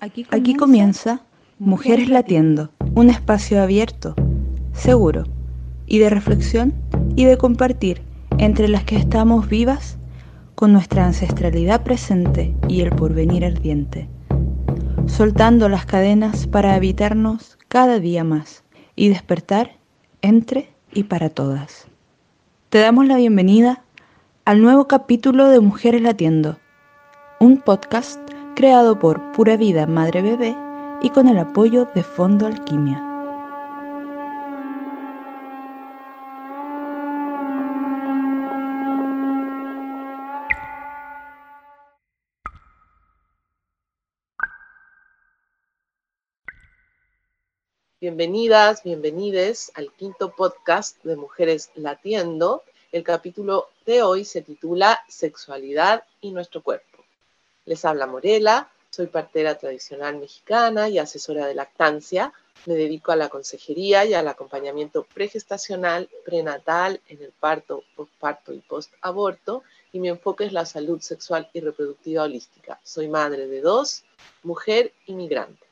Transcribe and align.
Aquí 0.00 0.54
comienza, 0.54 1.22
Mujeres 1.58 2.08
Latiendo, 2.08 2.70
un 2.94 3.10
espacio 3.10 3.60
abierto, 3.60 4.14
seguro 4.72 5.24
y 5.86 5.98
de 5.98 6.08
reflexión 6.08 6.72
y 7.16 7.24
de 7.24 7.36
compartir 7.36 8.02
entre 8.38 8.68
las 8.68 8.84
que 8.84 8.94
estamos 8.94 9.48
vivas 9.48 9.98
con 10.54 10.72
nuestra 10.72 11.04
ancestralidad 11.04 11.82
presente 11.82 12.54
y 12.68 12.82
el 12.82 12.90
porvenir 12.90 13.44
ardiente, 13.44 14.08
soltando 15.06 15.68
las 15.68 15.84
cadenas 15.84 16.46
para 16.46 16.74
habitarnos 16.74 17.58
cada 17.66 17.98
día 17.98 18.22
más 18.22 18.62
y 18.94 19.08
despertar 19.08 19.78
entre 20.22 20.70
y 20.92 21.04
para 21.04 21.28
todas. 21.28 21.88
Te 22.68 22.78
damos 22.78 23.08
la 23.08 23.16
bienvenida 23.16 23.82
al 24.44 24.62
nuevo 24.62 24.86
capítulo 24.86 25.48
de 25.48 25.58
Mujeres 25.58 26.02
Latiendo, 26.02 26.56
un 27.40 27.56
podcast 27.56 28.20
creado 28.58 28.98
por 28.98 29.30
Pura 29.30 29.56
Vida 29.56 29.86
Madre 29.86 30.20
Bebé 30.20 30.56
y 31.00 31.10
con 31.10 31.28
el 31.28 31.38
apoyo 31.38 31.84
de 31.94 32.02
Fondo 32.02 32.44
Alquimia. 32.44 33.00
Bienvenidas, 48.00 48.82
bienvenides 48.82 49.70
al 49.76 49.92
quinto 49.92 50.34
podcast 50.34 51.00
de 51.04 51.14
Mujeres 51.14 51.70
Latiendo. 51.76 52.64
El 52.90 53.04
capítulo 53.04 53.68
de 53.86 54.02
hoy 54.02 54.24
se 54.24 54.42
titula 54.42 54.98
Sexualidad 55.06 56.02
y 56.20 56.32
nuestro 56.32 56.60
cuerpo. 56.60 56.97
Les 57.68 57.84
habla 57.84 58.06
Morela, 58.06 58.70
soy 58.88 59.08
partera 59.08 59.58
tradicional 59.58 60.16
mexicana 60.16 60.88
y 60.88 60.98
asesora 60.98 61.46
de 61.46 61.54
lactancia. 61.54 62.32
Me 62.64 62.72
dedico 62.72 63.12
a 63.12 63.16
la 63.16 63.28
consejería 63.28 64.06
y 64.06 64.14
al 64.14 64.26
acompañamiento 64.26 65.06
pregestacional, 65.12 66.08
prenatal, 66.24 66.98
en 67.08 67.22
el 67.22 67.30
parto, 67.30 67.84
postparto 67.94 68.54
y 68.54 68.60
postaborto. 68.60 69.64
Y 69.92 70.00
mi 70.00 70.08
enfoque 70.08 70.46
es 70.46 70.54
la 70.54 70.64
salud 70.64 71.02
sexual 71.02 71.50
y 71.52 71.60
reproductiva 71.60 72.22
holística. 72.22 72.80
Soy 72.82 73.06
madre 73.06 73.46
de 73.46 73.60
dos, 73.60 74.02
mujer 74.42 74.94
inmigrante. 75.04 75.66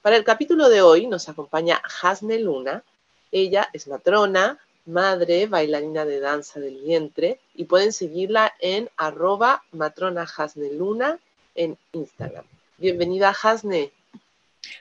Para 0.00 0.14
el 0.14 0.22
capítulo 0.22 0.68
de 0.68 0.80
hoy 0.80 1.08
nos 1.08 1.28
acompaña 1.28 1.82
Hasne 2.02 2.38
Luna. 2.38 2.84
Ella 3.32 3.68
es 3.72 3.88
matrona, 3.88 4.60
madre, 4.86 5.48
bailarina 5.48 6.04
de 6.04 6.20
danza 6.20 6.60
del 6.60 6.80
vientre 6.82 7.40
y 7.56 7.64
pueden 7.64 7.92
seguirla 7.92 8.54
en 8.60 8.88
arroba 8.96 9.64
matrona 9.72 10.24
Luna 10.70 11.18
en 11.54 11.78
Instagram. 11.92 12.44
Bienvenida, 12.78 13.34
Hasne. 13.42 13.92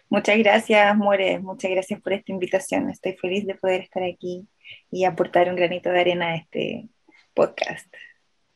Muchas 0.09 0.37
gracias, 0.37 0.95
More. 0.95 1.39
Muchas 1.39 1.71
gracias 1.71 2.01
por 2.01 2.13
esta 2.13 2.31
invitación. 2.31 2.89
Estoy 2.89 3.13
feliz 3.13 3.45
de 3.45 3.55
poder 3.55 3.81
estar 3.81 4.03
aquí 4.03 4.45
y 4.91 5.05
aportar 5.05 5.49
un 5.49 5.55
granito 5.55 5.89
de 5.89 5.99
arena 5.99 6.27
a 6.27 6.35
este 6.35 6.87
podcast. 7.33 7.87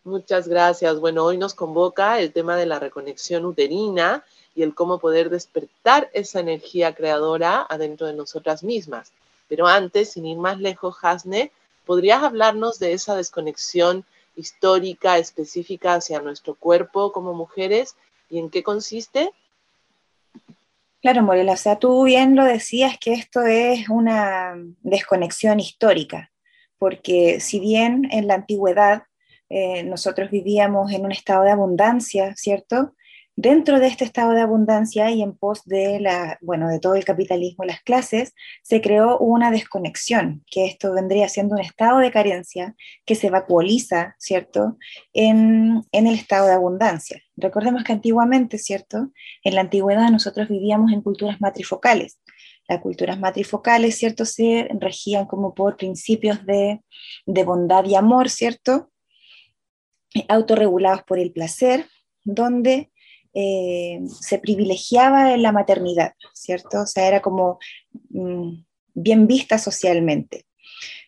Muchas 0.04 0.48
gracias. 0.48 1.00
Bueno, 1.00 1.24
hoy 1.24 1.38
nos 1.38 1.56
convoca 1.56 2.20
el 2.20 2.32
tema 2.32 2.56
de 2.58 2.68
la 2.68 2.80
reconexión 2.80 3.46
uterina 3.46 4.24
y 4.54 4.62
el 4.62 4.76
cómo 4.76 5.00
poder 5.00 5.30
despertar 5.30 6.10
esa 6.14 6.40
energía 6.40 6.94
creadora 6.94 7.66
adentro 7.68 8.06
de 8.08 8.14
nosotras 8.14 8.64
mismas. 8.64 9.12
Pero 9.48 9.68
antes, 9.68 10.12
sin 10.12 10.26
ir 10.26 10.38
más 10.38 10.60
lejos, 10.60 10.98
Hasne, 11.02 11.52
¿podrías 11.86 12.24
hablarnos 12.24 12.78
de 12.80 12.94
esa 12.94 13.16
desconexión 13.16 14.06
histórica 14.36 15.18
específica 15.18 15.96
hacia 15.96 16.22
nuestro 16.22 16.56
cuerpo 16.56 17.12
como 17.12 17.34
mujeres 17.34 17.96
en 18.38 18.50
qué 18.50 18.64
consiste? 18.64 19.32
Claro, 21.02 21.22
Morela, 21.22 21.54
o 21.54 21.58
sea, 21.58 21.78
tú 21.78 22.04
bien 22.06 22.36
lo 22.36 22.44
decías 22.46 22.98
que 22.98 23.14
esto 23.14 23.44
es 23.44 23.90
una 23.90 24.56
desconexión 24.82 25.60
histórica, 25.60 26.32
porque 26.80 27.40
si 27.40 27.60
bien 27.60 28.08
en 28.12 28.28
la 28.28 28.36
antigüedad 28.36 29.04
eh, 29.50 29.84
nosotros 29.84 30.32
vivíamos 30.32 30.92
en 30.92 31.06
un 31.06 31.12
estado 31.12 31.44
de 31.44 31.52
abundancia, 31.52 32.36
¿cierto? 32.36 32.96
Dentro 33.38 33.82
de 33.82 33.88
este 33.88 34.06
estado 34.06 34.32
de 34.32 34.40
abundancia 34.40 35.12
y 35.12 35.22
en 35.22 35.38
pos 35.38 35.66
de, 35.66 36.00
la, 36.00 36.38
bueno, 36.42 36.70
de 36.70 36.80
todo 36.80 36.96
el 36.96 37.04
capitalismo 37.04 37.66
y 37.66 37.68
las 37.68 37.82
clases, 37.82 38.34
se 38.64 38.80
creó 38.80 39.18
una 39.18 39.52
desconexión, 39.52 40.46
que 40.50 40.66
esto 40.66 40.94
vendría 40.94 41.28
siendo 41.28 41.56
un 41.56 41.62
estado 41.62 42.00
de 42.00 42.12
carencia 42.12 42.76
que 43.06 43.16
se 43.16 43.30
vacuoliza, 43.30 44.16
¿cierto?, 44.20 44.78
en, 45.12 45.84
en 45.92 46.08
el 46.08 46.16
estado 46.16 46.48
de 46.48 46.54
abundancia. 46.54 47.22
Recordemos 47.36 47.84
que 47.84 47.92
antiguamente, 47.92 48.58
¿cierto?, 48.58 49.12
en 49.44 49.56
la 49.56 49.62
antigüedad 49.62 50.10
nosotros 50.10 50.48
vivíamos 50.48 50.94
en 50.94 51.02
culturas 51.02 51.42
matrifocales. 51.42 52.22
Las 52.70 52.80
culturas 52.80 53.20
matrifocales, 53.20 53.98
¿cierto?, 53.98 54.24
se 54.24 54.70
regían 54.80 55.26
como 55.26 55.54
por 55.54 55.76
principios 55.76 56.46
de, 56.46 56.82
de 57.26 57.44
bondad 57.44 57.84
y 57.84 57.96
amor, 57.96 58.30
¿cierto?, 58.30 58.92
autorregulados 60.30 61.04
por 61.04 61.20
el 61.20 61.34
placer, 61.34 61.86
donde 62.24 62.92
eh, 63.36 64.00
se 64.22 64.40
privilegiaba 64.40 65.36
la 65.36 65.52
maternidad, 65.52 66.14
¿cierto? 66.34 66.84
O 66.84 66.88
sea, 66.88 67.08
era 67.08 67.22
como 67.22 67.60
mm, 68.10 68.64
bien 68.94 69.28
vista 69.28 69.58
socialmente. 69.58 70.46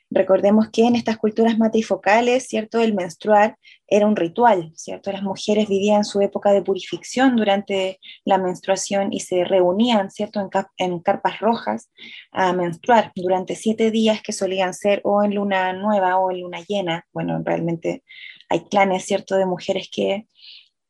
Recordemos 0.09 0.69
que 0.69 0.85
en 0.85 0.95
estas 0.95 1.17
culturas 1.17 1.57
matrifocales, 1.57 2.47
¿cierto? 2.47 2.81
El 2.81 2.93
menstruar 2.93 3.57
era 3.87 4.07
un 4.07 4.15
ritual, 4.15 4.71
¿cierto? 4.75 5.11
Las 5.11 5.23
mujeres 5.23 5.67
vivían 5.67 6.03
su 6.05 6.21
época 6.21 6.51
de 6.51 6.61
purificación 6.61 7.35
durante 7.35 7.99
la 8.25 8.37
menstruación 8.37 9.11
y 9.11 9.21
se 9.21 9.43
reunían, 9.43 10.11
¿cierto? 10.11 10.41
En, 10.41 10.49
en, 10.77 10.99
carpas 10.99 11.39
rojas 11.39 11.89
a 12.31 12.53
menstruar 12.53 13.11
durante 13.15 13.55
siete 13.55 13.89
días 13.89 14.21
que 14.21 14.33
solían 14.33 14.73
ser 14.73 15.01
o 15.03 15.23
en 15.23 15.35
luna 15.35 15.73
nueva 15.73 16.17
o 16.17 16.31
en 16.31 16.41
luna 16.41 16.59
llena. 16.67 17.05
Bueno, 17.13 17.41
realmente 17.43 18.03
hay 18.49 18.65
clanes, 18.65 19.05
¿cierto? 19.05 19.35
De 19.35 19.45
mujeres 19.45 19.89
que 19.91 20.25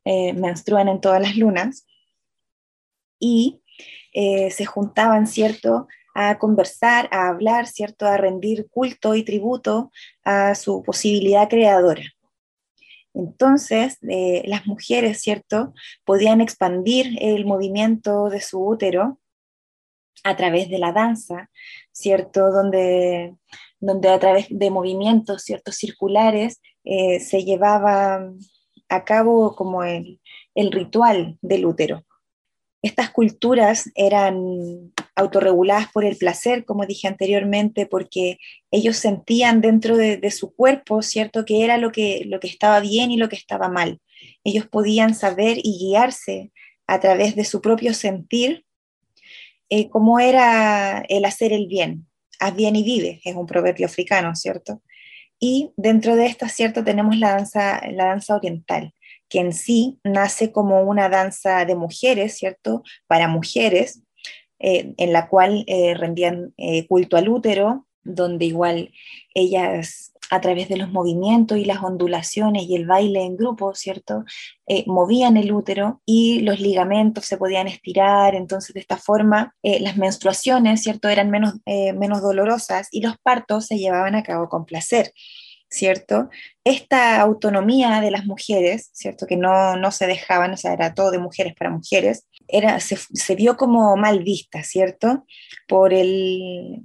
eh, 0.10 0.32
menstruan 0.34 0.88
en 0.88 1.02
todas 1.02 1.22
las 1.22 1.36
lunas, 1.36 1.86
y 3.20 3.62
eh, 4.14 4.50
se 4.52 4.66
juntaban, 4.66 5.28
¿cierto?, 5.28 5.88
a 6.14 6.40
conversar, 6.40 7.10
a 7.12 7.28
hablar, 7.28 7.68
¿cierto?, 7.68 8.06
a 8.06 8.18
rendir 8.18 8.68
culto 8.70 9.16
y 9.16 9.24
tributo 9.24 9.92
a 10.24 10.56
su 10.56 10.82
posibilidad 10.84 11.50
creadora. 11.50 12.04
Entonces, 13.14 13.98
eh, 14.10 14.44
las 14.46 14.66
mujeres, 14.66 15.20
¿cierto?, 15.20 15.74
podían 16.06 16.40
expandir 16.42 17.18
el 17.20 17.46
movimiento 17.46 18.30
de 18.30 18.40
su 18.42 18.66
útero 18.66 19.20
a 20.24 20.36
través 20.36 20.70
de 20.70 20.80
la 20.80 20.92
danza, 20.92 21.50
¿cierto?, 21.92 22.52
donde, 22.52 23.36
donde 23.80 24.10
a 24.10 24.20
través 24.20 24.48
de 24.50 24.70
movimientos, 24.70 25.44
¿cierto?, 25.44 25.72
circulares, 25.72 26.62
se 27.30 27.44
llevaba 27.44 28.32
a 28.90 29.06
como 29.56 29.84
el, 29.84 30.20
ritual 30.56 31.38
del 31.42 31.66
útero. 31.66 32.06
Estas 32.82 33.10
culturas 33.10 33.92
eran 33.96 34.94
autorreguladas 35.16 35.92
por 35.92 36.06
el 36.06 36.16
placer, 36.16 36.64
como 36.64 36.86
dije 36.86 37.08
anteriormente, 37.08 37.86
porque 37.86 38.38
ellos 38.72 38.98
sentían 38.98 39.62
dentro 39.62 39.98
de, 39.98 40.32
su 40.32 40.54
cuerpo, 40.54 41.02
¿cierto?, 41.02 41.44
que 41.44 41.64
era 41.64 41.78
lo 41.78 41.92
que, 41.92 42.24
lo 42.26 42.40
que 42.40 42.48
estaba 42.48 42.80
bien 42.80 43.12
y 43.12 43.18
lo 43.18 43.30
que 43.30 43.36
estaba 43.36 43.68
mal. 43.68 44.00
Ellos 44.44 44.68
podían 44.68 45.16
saber 45.16 45.58
y 45.64 45.78
guiarse 45.80 46.52
a 46.86 47.00
través 47.00 47.36
de 47.36 47.46
su 47.46 47.62
propio 47.62 47.94
sentir 47.94 48.66
eh, 49.70 49.90
cómo 49.90 50.20
era 50.20 51.04
el 51.10 51.26
hacer 51.26 51.52
el 51.52 51.68
bien. 51.68 52.08
Haz 52.40 52.56
bien 52.56 52.76
y 52.76 52.84
vive, 52.84 53.20
es 53.26 53.36
un 53.36 53.48
proverbio 53.48 53.88
africano, 53.88 54.36
¿cierto? 54.36 54.82
Y 55.40 55.72
dentro 55.78 56.16
de 56.16 56.26
esta, 56.26 56.50
¿cierto? 56.50 56.84
Tenemos 56.84 57.18
la 57.18 57.32
danza, 57.32 57.82
la 57.92 58.06
danza 58.06 58.36
oriental, 58.36 58.94
que 59.30 59.40
en 59.40 59.54
sí 59.54 60.00
nace 60.04 60.52
como 60.52 60.82
una 60.82 61.10
danza 61.10 61.66
de 61.66 61.76
mujeres, 61.76 62.38
¿cierto? 62.38 62.84
Para 63.08 63.28
mujeres, 63.28 64.02
eh, 64.60 64.94
en 64.98 65.14
la 65.14 65.28
cual 65.28 65.64
eh, 65.68 65.94
rendían 65.94 66.54
eh, 66.58 66.88
culto 66.88 67.18
al 67.18 67.30
útero, 67.30 67.88
donde 68.04 68.46
igual 68.46 68.92
ellas 69.36 70.14
a 70.30 70.42
través 70.42 70.70
de 70.70 70.78
los 70.78 70.92
movimientos 70.92 71.58
y 71.58 71.66
las 71.66 71.82
ondulaciones 71.82 72.64
y 72.64 72.76
el 72.76 72.86
baile 72.86 73.24
en 73.24 73.38
grupo, 73.38 73.74
¿cierto? 73.74 74.24
movían 74.86 75.38
el 75.38 75.54
útero 75.54 76.02
y 76.06 76.42
los 76.42 76.60
ligamentos 76.60 77.26
se 77.26 77.38
podían 77.38 77.68
estirar, 77.68 78.36
entonces 78.36 78.74
de 78.74 78.82
esta 78.82 78.98
forma 78.98 79.56
las 79.64 79.96
menstruaciones, 79.96 80.84
¿cierto? 80.84 81.08
Eran 81.08 81.30
menos, 81.30 81.54
menos 81.96 82.22
dolorosas 82.22 82.90
y 82.92 83.02
los 83.02 83.18
partos 83.18 83.68
se 83.68 83.78
llevaban 83.78 84.16
a 84.16 84.24
cabo 84.24 84.50
con 84.50 84.66
placer. 84.66 85.14
¿cierto? 85.70 86.30
Esta 86.64 87.20
autonomía 87.22 88.02
de 88.02 88.12
las 88.12 88.26
mujeres, 88.26 88.90
¿cierto? 88.94 89.26
Que 89.28 89.38
no, 89.38 89.76
no 89.76 89.92
se 89.92 90.08
dejaban, 90.08 90.54
o 90.54 90.58
sea, 90.58 90.74
era 90.74 90.94
todo 90.94 91.12
de 91.12 91.20
mujeres 91.20 91.54
para 91.56 91.70
mujeres, 91.70 92.28
era, 92.48 92.80
se, 92.80 92.98
se 92.98 93.36
vio 93.36 93.58
como 93.58 93.96
mal 93.98 94.24
vista, 94.24 94.64
¿cierto? 94.64 95.26
Por 95.68 95.94
el, 95.94 96.84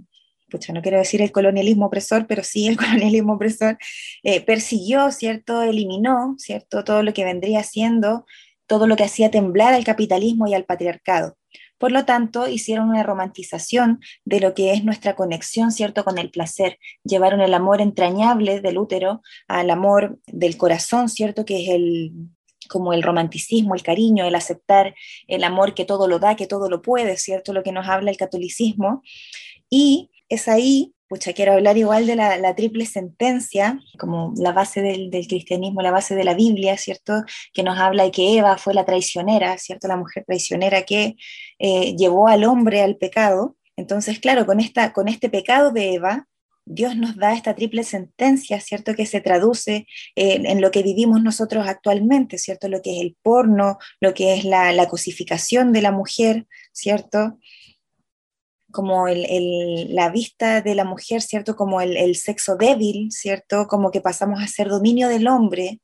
pucha, 0.52 0.72
no 0.72 0.82
quiero 0.82 0.98
decir 0.98 1.20
el 1.22 1.32
colonialismo 1.32 1.86
opresor, 1.86 2.26
pero 2.28 2.44
sí 2.44 2.68
el 2.68 2.76
colonialismo 2.82 3.34
opresor, 3.34 3.78
eh, 4.22 4.40
persiguió, 4.42 5.10
¿cierto? 5.10 5.62
Eliminó, 5.62 6.36
¿cierto? 6.38 6.84
Todo 6.84 7.02
lo 7.02 7.12
que 7.12 7.24
vendría 7.24 7.64
siendo, 7.64 8.26
todo 8.66 8.86
lo 8.86 8.94
que 8.96 9.04
hacía 9.04 9.30
temblar 9.30 9.74
al 9.74 9.84
capitalismo 9.84 10.46
y 10.46 10.54
al 10.54 10.64
patriarcado. 10.64 11.36
Por 11.78 11.90
lo 11.90 12.04
tanto, 12.04 12.46
hicieron 12.46 12.90
una 12.90 13.02
romantización 13.02 13.98
de 14.24 14.38
lo 14.38 14.54
que 14.54 14.72
es 14.72 14.84
nuestra 14.84 15.16
conexión, 15.16 15.72
¿cierto?, 15.72 16.04
con 16.04 16.16
el 16.16 16.30
placer. 16.30 16.78
Llevaron 17.02 17.40
el 17.40 17.52
amor 17.54 17.80
entrañable 17.80 18.60
del 18.60 18.78
útero 18.78 19.20
al 19.48 19.68
amor 19.68 20.20
del 20.26 20.56
corazón, 20.56 21.08
¿cierto?, 21.08 21.44
que 21.44 21.64
es 21.64 21.70
el 21.70 22.12
como 22.68 22.92
el 22.92 23.02
romanticismo, 23.02 23.74
el 23.74 23.82
cariño, 23.82 24.24
el 24.24 24.36
aceptar 24.36 24.94
el 25.26 25.42
amor 25.42 25.74
que 25.74 25.84
todo 25.84 26.06
lo 26.06 26.20
da, 26.20 26.36
que 26.36 26.46
todo 26.46 26.70
lo 26.70 26.80
puede, 26.82 27.16
¿cierto? 27.16 27.52
Lo 27.52 27.64
que 27.64 27.72
nos 27.72 27.88
habla 27.88 28.12
el 28.12 28.16
catolicismo. 28.16 29.02
Y 29.68 30.11
es 30.34 30.48
ahí 30.48 30.94
pucha, 31.12 31.34
quiero 31.34 31.52
hablar 31.52 31.76
igual 31.76 32.06
de 32.06 32.16
la, 32.16 32.54
triple 32.54 32.86
sentencia, 32.86 33.78
como 33.98 34.32
la 34.34 34.52
base 34.52 34.80
del, 34.80 35.10
cristianismo, 35.28 35.82
la 35.82 35.90
base 35.90 36.14
de 36.14 36.24
la 36.24 36.32
Biblia, 36.32 36.78
¿cierto? 36.78 37.22
Que 37.52 37.62
nos 37.62 37.78
habla 37.78 38.04
de 38.04 38.10
que 38.10 38.38
Eva 38.38 38.56
fue 38.56 38.72
la 38.72 38.86
traicionera, 38.86 39.58
¿cierto? 39.58 39.88
La 39.88 39.98
mujer 39.98 40.24
traicionera 40.26 40.84
que 40.84 41.16
eh, 41.58 41.94
llevó 41.98 42.28
al 42.28 42.44
hombre 42.44 42.80
al 42.80 42.96
pecado. 42.96 43.58
Entonces, 43.76 44.20
claro, 44.20 44.46
con, 44.46 44.58
esta, 44.58 44.94
con 44.94 45.06
este 45.06 45.28
pecado 45.28 45.70
de 45.70 45.92
Eva, 45.96 46.28
Dios 46.64 46.96
nos 46.96 47.14
da 47.16 47.34
esta 47.34 47.54
triple 47.54 47.84
sentencia, 47.84 48.58
¿cierto? 48.60 48.94
Que 48.94 49.04
se 49.04 49.20
traduce 49.20 49.86
en, 50.16 50.62
lo 50.62 50.70
que 50.70 50.82
vivimos 50.82 51.22
nosotros 51.22 51.68
actualmente, 51.68 52.38
¿cierto? 52.38 52.68
Lo 52.68 52.80
que 52.80 52.96
es 52.96 53.02
el 53.02 53.18
porno, 53.20 53.76
lo 54.00 54.14
que 54.14 54.32
es 54.32 54.46
la, 54.46 54.72
la 54.72 54.88
cosificación 54.88 55.74
de 55.74 55.82
la 55.82 55.92
mujer, 55.92 56.46
¿cierto? 56.72 57.36
Como 58.72 59.06
la 59.08 60.10
vista 60.10 60.60
de 60.60 60.74
la 60.74 60.84
mujer, 60.84 61.22
¿cierto? 61.22 61.56
Como 61.56 61.80
el, 61.80 62.16
sexo 62.16 62.56
débil, 62.56 63.10
¿cierto? 63.12 63.66
Como 63.68 63.90
que 63.90 64.00
pasamos 64.00 64.42
a 64.42 64.48
ser 64.48 64.68
dominio 64.68 65.08
del 65.08 65.28
hombre. 65.28 65.80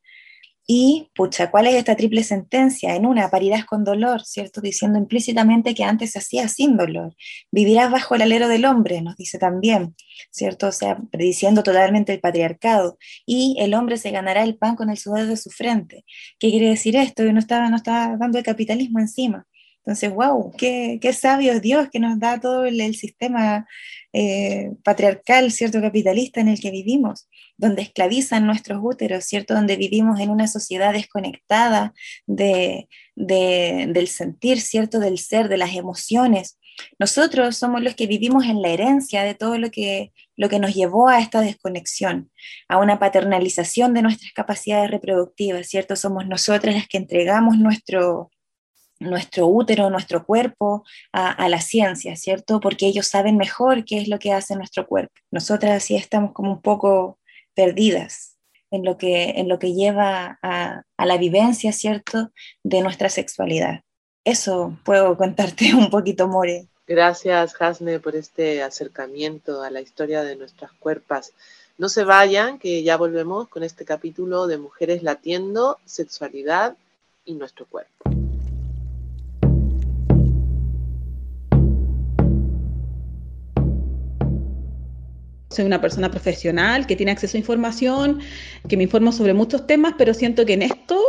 Y, 0.71 1.09
pucha, 1.15 1.49
¿cuál 1.49 1.65
es 1.65 1.75
esta 1.75 1.95
triple 1.95 2.23
sentencia? 2.23 2.95
En 2.95 3.07
una, 3.07 3.31
parirás 3.31 3.65
con 3.65 3.83
dolor, 3.83 4.23
¿cierto? 4.23 4.61
Diciendo 4.61 4.99
implícitamente 4.99 5.73
que 5.73 5.83
antes 5.83 6.11
se 6.11 6.19
hacía 6.19 6.47
sin 6.47 6.77
dolor. 6.77 7.15
Vivirás 7.51 7.91
bajo 7.91 8.13
el 8.13 8.21
alero 8.21 8.47
del 8.47 8.65
hombre, 8.65 9.01
nos 9.01 9.15
dice 9.17 9.39
también, 9.39 9.95
¿cierto? 10.31 10.67
O 10.67 10.71
sea, 10.71 10.99
prediciendo 11.11 11.63
totalmente 11.63 12.13
el 12.13 12.19
patriarcado. 12.19 12.99
Y 13.25 13.55
el 13.59 13.73
hombre 13.73 13.97
se 13.97 14.11
ganará 14.11 14.43
el 14.43 14.57
pan 14.57 14.75
con 14.75 14.91
el 14.91 14.97
sudor 14.97 15.25
de 15.25 15.37
su 15.37 15.49
frente. 15.49 16.05
¿Qué 16.37 16.51
quiere 16.51 16.69
decir 16.69 16.95
esto? 16.95 17.23
Que 17.23 17.33
no 17.33 17.39
está, 17.39 17.67
no 17.69 17.75
está 17.75 18.15
dando 18.17 18.37
el 18.37 18.43
capitalismo 18.43 18.99
encima. 18.99 19.47
Entonces, 19.85 20.13
wow, 20.13 20.51
qué, 20.57 20.99
qué 21.01 21.13
sabio 21.13 21.53
es 21.53 21.61
Dios 21.61 21.89
que 21.91 21.99
nos 21.99 22.19
da 22.19 22.39
todo 22.39 22.65
el, 22.65 22.95
sistema 22.95 23.67
eh, 24.13 24.71
patriarcal, 24.83 25.51
¿cierto? 25.51 25.81
Capitalista 25.81 26.41
en 26.41 26.49
el 26.49 26.59
que 26.59 26.69
vivimos, 26.69 27.27
donde 27.57 27.81
esclavizan 27.81 28.45
nuestros 28.45 28.79
úteros, 28.83 29.25
¿cierto? 29.25 29.53
Donde 29.53 29.77
vivimos 29.77 30.19
en 30.19 30.29
una 30.29 30.47
sociedad 30.47 30.93
desconectada 30.93 31.93
de, 32.27 32.87
del 33.15 34.07
sentir, 34.07 34.61
¿cierto? 34.61 34.99
Del 34.99 35.17
ser, 35.17 35.49
de 35.49 35.57
las 35.57 35.75
emociones. 35.75 36.59
Nosotros 36.97 37.57
somos 37.57 37.81
los 37.81 37.95
que 37.95 38.07
vivimos 38.07 38.45
en 38.45 38.61
la 38.61 38.69
herencia 38.69 39.23
de 39.23 39.35
todo 39.35 39.57
lo 39.57 39.71
que, 39.71 40.11
lo 40.35 40.49
que 40.49 40.59
nos 40.59 40.73
llevó 40.75 41.07
a 41.09 41.19
esta 41.19 41.41
desconexión, 41.41 42.31
a 42.67 42.77
una 42.77 42.99
paternalización 42.99 43.93
de 43.93 44.01
nuestras 44.01 44.31
capacidades 44.33 44.91
reproductivas, 44.91 45.67
¿cierto? 45.67 45.95
Somos 45.95 46.27
nosotras 46.27 46.75
las 46.75 46.87
que 46.87 46.97
entregamos 46.97 47.57
nuestro, 47.57 48.31
nuestro 48.99 49.47
útero, 49.47 49.89
nuestro 49.89 50.25
cuerpo 50.25 50.83
a, 51.11 51.47
la 51.49 51.61
ciencia, 51.61 52.15
¿cierto? 52.15 52.59
Porque 52.59 52.85
ellos 52.85 53.07
saben 53.07 53.37
mejor 53.37 53.85
qué 53.85 53.99
es 53.99 54.07
lo 54.07 54.19
que 54.19 54.33
hace 54.33 54.55
nuestro 54.55 54.85
cuerpo. 54.85 55.13
Nosotras 55.31 55.83
sí 55.83 55.95
estamos 55.95 56.33
como 56.33 56.51
un 56.51 56.61
poco 56.61 57.17
perdidas 57.53 58.37
en 58.71 58.83
lo 58.83 58.97
que, 58.97 59.31
en 59.31 59.47
lo 59.47 59.57
que 59.57 59.73
lleva 59.73 60.37
a, 60.41 60.83
la 60.97 61.17
vivencia, 61.17 61.71
¿cierto?, 61.71 62.31
de 62.63 62.81
nuestra 62.81 63.09
sexualidad. 63.09 63.81
Eso 64.23 64.77
puedo 64.83 65.17
contarte 65.17 65.73
un 65.73 65.89
poquito, 65.89 66.27
More. 66.27 66.67
Gracias, 66.85 67.55
Hasne, 67.59 67.99
por 67.99 68.15
este 68.15 68.63
acercamiento 68.63 69.61
a 69.61 69.69
la 69.69 69.79
historia 69.79 70.23
de 70.23 70.35
nuestras 70.35 70.71
cuerpas. 70.73 71.33
No 71.77 71.87
se 71.87 72.03
vayan, 72.03 72.59
que 72.59 72.83
ya 72.83 72.97
volvemos 72.97 73.47
con 73.47 73.63
este 73.63 73.85
capítulo 73.85 74.47
de 74.47 74.57
Mujeres 74.57 75.03
Latiendo, 75.03 75.77
Sexualidad 75.85 76.75
y 77.25 77.35
nuestro 77.35 77.65
cuerpo. 77.67 78.18
Soy 85.49 85.65
una 85.65 85.81
persona 85.81 86.11
profesional 86.11 86.85
que 86.87 86.95
tiene 86.95 87.11
acceso 87.11 87.37
a 87.37 87.39
información, 87.39 88.19
que 88.67 88.77
me 88.77 88.83
informo 88.83 89.11
sobre 89.11 89.33
muchos 89.33 89.65
temas, 89.65 89.95
pero 89.97 90.13
siento 90.13 90.45
que 90.45 90.53
en 90.53 90.61
esto 90.61 90.99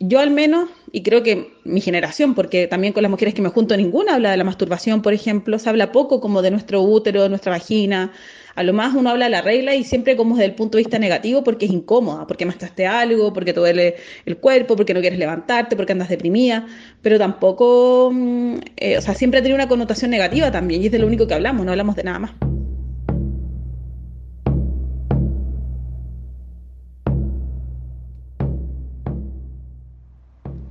yo 0.00 0.18
al 0.18 0.30
menos, 0.30 0.68
y 0.92 1.02
creo 1.02 1.22
que 1.22 1.52
mi 1.64 1.80
generación, 1.80 2.34
porque 2.34 2.66
también 2.66 2.92
con 2.92 3.02
las 3.02 3.10
mujeres 3.10 3.32
que 3.32 3.42
me 3.42 3.48
junto 3.48 3.76
ninguna 3.76 4.14
habla 4.14 4.32
de 4.32 4.36
la 4.36 4.44
masturbación, 4.44 5.02
por 5.02 5.14
ejemplo, 5.14 5.58
se 5.58 5.68
habla 5.68 5.92
poco 5.92 6.20
como 6.20 6.42
de 6.42 6.50
nuestro 6.50 6.82
útero, 6.82 7.22
de 7.22 7.28
nuestra 7.28 7.52
vagina. 7.52 8.12
A 8.56 8.62
lo 8.62 8.72
más 8.72 8.94
uno 8.94 9.10
habla 9.10 9.26
de 9.26 9.30
la 9.30 9.42
regla 9.42 9.74
y 9.74 9.84
siempre 9.84 10.16
como 10.16 10.36
desde 10.36 10.46
el 10.46 10.54
punto 10.54 10.76
de 10.76 10.84
vista 10.84 10.98
negativo 10.98 11.42
porque 11.42 11.66
es 11.66 11.72
incómoda, 11.72 12.26
porque 12.26 12.44
mataste 12.44 12.86
algo, 12.86 13.32
porque 13.32 13.52
te 13.52 13.60
duele 13.60 13.96
el 14.26 14.36
cuerpo, 14.36 14.76
porque 14.76 14.94
no 14.94 15.00
quieres 15.00 15.18
levantarte, 15.18 15.74
porque 15.76 15.92
andas 15.92 16.08
deprimida, 16.08 16.66
pero 17.02 17.18
tampoco, 17.18 18.10
mm, 18.12 18.56
eh, 18.76 18.98
o 18.98 19.00
sea, 19.00 19.14
siempre 19.14 19.40
tiene 19.42 19.54
una 19.54 19.68
connotación 19.68 20.10
negativa 20.10 20.50
también 20.52 20.82
y 20.82 20.86
es 20.86 20.92
de 20.92 20.98
lo 20.98 21.06
único 21.06 21.26
que 21.26 21.34
hablamos, 21.34 21.64
no 21.64 21.72
hablamos 21.72 21.96
de 21.96 22.04
nada 22.04 22.18
más. 22.18 22.53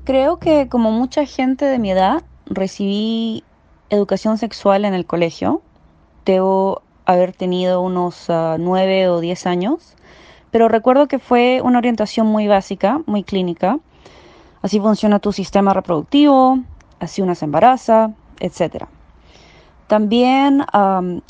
Creo 0.06 0.38
que 0.38 0.68
como 0.68 0.92
mucha 0.92 1.26
gente 1.26 1.64
de 1.64 1.80
mi 1.80 1.92
edad, 1.92 2.24
recibí 2.46 3.46
educación 3.90 4.38
sexual 4.38 4.84
en 4.84 4.94
el 4.94 5.06
colegio. 5.06 5.62
Debo 6.26 6.82
haber 7.06 7.32
tenido 7.32 7.80
unos 7.80 8.30
ah, 8.30 8.58
nueve 8.60 9.08
o 9.08 9.22
diez 9.22 9.46
años, 9.46 9.96
pero 10.52 10.68
recuerdo 10.68 11.08
que 11.08 11.20
fue 11.20 11.62
una 11.64 11.78
orientación 11.78 12.28
muy 12.28 12.48
básica, 12.48 13.02
muy 13.06 13.24
clínica. 13.24 13.80
Así 14.62 14.78
funciona 14.78 15.20
tu 15.20 15.32
sistema 15.32 15.74
reproductivo, 15.74 16.60
así 17.00 17.22
una 17.22 17.36
se 17.36 17.46
embaraza, 17.46 18.12
etc. 18.42 18.88
También, 19.88 20.66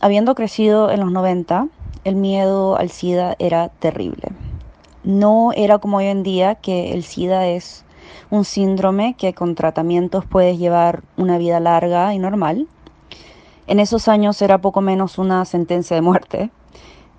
habiendo 0.01 0.33
crecido 0.33 0.89
en 0.89 0.99
los 0.99 1.11
90, 1.11 1.67
el 2.05 2.15
miedo 2.15 2.75
al 2.75 2.89
SIDA 2.89 3.35
era 3.37 3.69
terrible. 3.69 4.29
No 5.03 5.51
era 5.55 5.77
como 5.77 5.97
hoy 5.97 6.07
en 6.07 6.23
día 6.23 6.55
que 6.55 6.93
el 6.93 7.03
SIDA 7.03 7.47
es 7.47 7.83
un 8.29 8.45
síndrome 8.45 9.15
que 9.17 9.33
con 9.33 9.55
tratamientos 9.55 10.25
puedes 10.25 10.57
llevar 10.57 11.03
una 11.17 11.37
vida 11.37 11.59
larga 11.59 12.13
y 12.13 12.19
normal. 12.19 12.67
En 13.67 13.79
esos 13.79 14.07
años 14.07 14.41
era 14.41 14.59
poco 14.59 14.81
menos 14.81 15.17
una 15.17 15.45
sentencia 15.45 15.95
de 15.95 16.01
muerte 16.01 16.51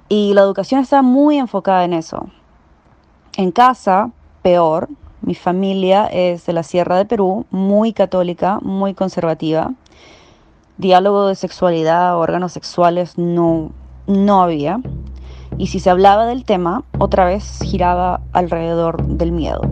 y 0.08 0.34
la 0.34 0.42
educación 0.42 0.80
está 0.80 1.02
muy 1.02 1.38
enfocada 1.38 1.84
en 1.84 1.94
eso. 1.94 2.28
En 3.36 3.50
casa, 3.50 4.10
peor, 4.42 4.88
mi 5.22 5.34
familia 5.34 6.06
es 6.06 6.44
de 6.44 6.52
la 6.52 6.62
Sierra 6.62 6.96
de 6.98 7.06
Perú, 7.06 7.46
muy 7.50 7.92
católica, 7.92 8.58
muy 8.60 8.92
conservativa. 8.92 9.72
Diálogo 10.76 11.28
de 11.28 11.34
sexualidad, 11.34 12.18
órganos 12.18 12.52
sexuales 12.52 13.16
no, 13.16 13.72
no 14.06 14.42
había. 14.42 14.80
Y 15.56 15.68
si 15.68 15.80
se 15.80 15.88
hablaba 15.88 16.26
del 16.26 16.44
tema, 16.44 16.84
otra 16.98 17.24
vez 17.24 17.60
giraba 17.62 18.20
alrededor 18.32 19.06
del 19.06 19.32
miedo. 19.32 19.62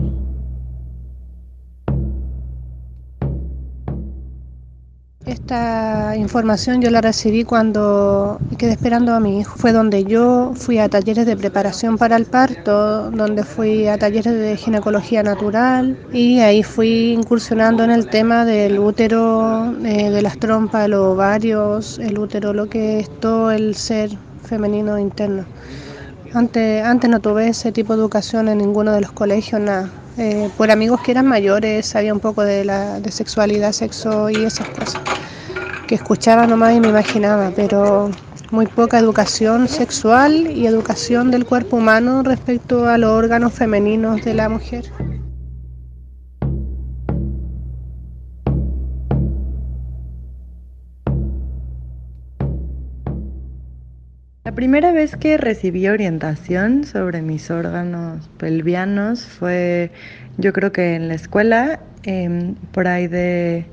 Esta 5.25 6.17
información 6.17 6.81
yo 6.81 6.89
la 6.89 6.99
recibí 6.99 7.45
cuando 7.45 8.41
quedé 8.57 8.73
esperando 8.73 9.13
a 9.13 9.21
mi 9.21 9.39
hijo. 9.39 9.55
Fue 9.57 9.71
donde 9.71 10.03
yo 10.03 10.51
fui 10.53 10.79
a 10.79 10.89
talleres 10.89 11.25
de 11.25 11.37
preparación 11.37 11.97
para 11.97 12.17
el 12.17 12.25
parto, 12.25 13.09
donde 13.09 13.45
fui 13.45 13.87
a 13.87 13.97
talleres 13.97 14.33
de 14.33 14.57
ginecología 14.57 15.23
natural 15.23 15.97
y 16.11 16.39
ahí 16.39 16.61
fui 16.61 17.13
incursionando 17.13 17.85
en 17.85 17.91
el 17.91 18.09
tema 18.09 18.43
del 18.43 18.79
útero, 18.79 19.73
eh, 19.85 20.09
de 20.09 20.21
las 20.21 20.37
trompas, 20.37 20.89
los 20.89 21.13
ovarios, 21.13 21.99
el 21.99 22.17
útero, 22.19 22.51
lo 22.51 22.67
que 22.67 22.99
es 22.99 23.09
todo 23.21 23.51
el 23.51 23.75
ser 23.75 24.09
femenino 24.43 24.99
interno. 24.99 25.45
Antes, 26.33 26.83
antes 26.83 27.09
no 27.09 27.21
tuve 27.21 27.47
ese 27.47 27.71
tipo 27.71 27.93
de 27.93 28.01
educación 28.01 28.49
en 28.49 28.57
ninguno 28.57 28.91
de 28.91 28.99
los 28.99 29.13
colegios, 29.13 29.61
nada. 29.61 30.02
Eh, 30.17 30.49
por 30.57 30.69
amigos 30.69 31.01
que 31.01 31.11
eran 31.11 31.25
mayores, 31.25 31.87
sabía 31.87 32.13
un 32.13 32.19
poco 32.19 32.43
de, 32.43 32.63
la, 32.65 32.99
de 32.99 33.11
sexualidad, 33.11 33.71
sexo 33.71 34.29
y 34.29 34.35
esas 34.35 34.67
cosas, 34.67 35.01
que 35.87 35.95
escuchaba 35.95 36.45
nomás 36.45 36.75
y 36.75 36.79
me 36.79 36.89
imaginaba, 36.89 37.51
pero 37.55 38.11
muy 38.51 38.67
poca 38.67 38.99
educación 38.99 39.67
sexual 39.67 40.51
y 40.55 40.67
educación 40.67 41.31
del 41.31 41.45
cuerpo 41.45 41.77
humano 41.77 42.21
respecto 42.21 42.87
a 42.87 42.99
los 42.99 43.09
órganos 43.09 43.53
femeninos 43.53 44.23
de 44.23 44.35
la 44.35 44.49
mujer. 44.49 44.85
La 54.53 54.55
primera 54.55 54.91
vez 54.91 55.15
que 55.15 55.35
recibí 55.37 55.87
orientación 55.87 56.83
sobre 56.83 57.23
mis 57.23 57.49
órganos 57.49 58.29
pelvianos 58.37 59.25
fue, 59.25 59.89
yo 60.37 60.53
creo 60.53 60.71
que 60.71 60.93
en 60.93 61.07
la 61.07 61.15
escuela, 61.15 61.79
em, 62.03 62.53
por 62.71 62.87
ahí 62.87 63.07
de 63.07 63.65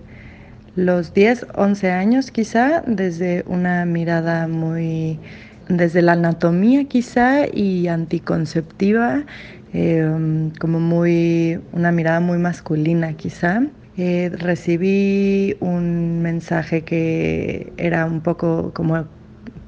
los 0.77 1.13
10, 1.13 1.47
11 1.55 1.91
años 1.91 2.31
quizá, 2.31 2.83
desde 2.87 3.45
una 3.47 3.85
mirada 3.85 4.49
muy, 4.49 5.21
desde 5.69 6.01
la 6.01 6.13
anatomía 6.13 6.85
quizá 6.85 7.47
y 7.47 7.87
anticonceptiva, 7.87 9.27
em, 9.75 10.51
como 10.59 10.81
muy, 10.81 11.61
una 11.73 11.93
mirada 11.93 12.21
muy 12.21 12.39
masculina 12.39 13.13
quizá. 13.19 13.65
Eh, 13.99 14.31
recibí 14.33 15.57
un 15.61 16.23
mensaje 16.23 16.85
que 16.85 17.71
era 17.77 18.07
un 18.07 18.23
poco 18.23 18.73
como 18.73 19.07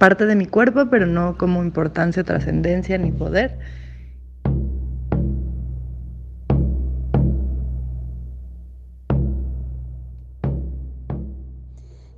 parte 0.03 0.27
de 0.27 0.35
mi 0.35 0.47
cuerpo, 0.47 0.87
pero 0.91 1.07
no 1.07 1.39
como 1.39 1.63
importancia, 1.63 2.25
trascendencia 2.25 2.99
ni 2.99 3.13
poder. 3.13 3.57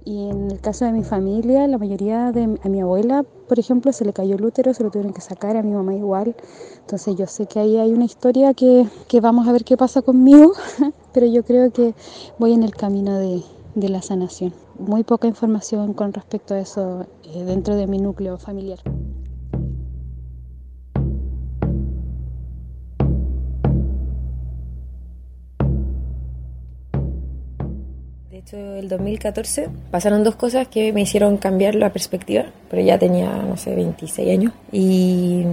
Y 0.03 0.31
en 0.31 0.51
el 0.51 0.61
caso 0.63 0.87
de 0.87 0.93
mi 0.93 1.05
familia, 1.05 1.69
la 1.69 1.77
mayoría 1.77 2.33
de 2.33 2.59
a 2.65 2.69
mi 2.71 2.81
abuela, 2.81 3.23
por 3.23 3.59
ejemplo, 3.59 3.93
se 3.93 4.07
le 4.07 4.15
cayó 4.15 4.37
el 4.37 4.45
útero, 4.47 4.73
se 4.73 4.83
lo 4.83 4.91
tuvieron 4.91 5.13
que 5.13 5.21
sacar, 5.21 5.59
a 5.59 5.63
mi 5.63 5.73
mamá 5.73 5.95
igual. 5.95 6.35
Entonces 6.81 7.17
yo 7.17 7.27
sé 7.27 7.45
que 7.45 7.61
ahí 7.61 7.77
hay 7.77 7.93
una 7.93 8.07
historia 8.07 8.55
que, 8.55 8.87
que 9.09 9.21
vamos 9.21 9.47
a 9.47 9.53
ver 9.53 9.63
qué 9.63 9.77
pasa 9.77 10.01
conmigo, 10.01 10.55
pero 11.13 11.27
yo 11.27 11.45
creo 11.45 11.71
que 11.71 11.95
voy 12.39 12.55
en 12.55 12.63
el 12.63 12.75
camino 12.75 13.19
de, 13.19 13.43
de 13.75 13.89
la 13.91 14.01
sanación. 14.01 14.64
Muy 14.79 15.05
poca 15.05 15.27
información 15.27 15.95
con 15.95 16.13
respecto 16.13 16.55
a 16.55 16.61
eso 16.61 17.07
eh, 17.25 17.45
dentro 17.45 17.77
de 17.77 17.87
mi 17.87 17.99
núcleo 17.99 18.39
familiar. 18.39 18.81
hecho, 28.45 28.57
el 28.57 28.89
2014 28.89 29.69
pasaron 29.91 30.23
dos 30.23 30.37
cosas 30.37 30.69
que 30.69 30.93
me 30.93 31.03
hicieron 31.03 31.37
cambiar 31.39 31.75
la 31.75 31.93
perspectiva, 31.93 32.45
pero 32.71 32.83
ya 32.83 32.99
tenía, 32.99 33.31
no 33.31 33.57
sé, 33.57 33.75
26 33.75 34.31
años. 34.31 34.53
Y 34.71 35.45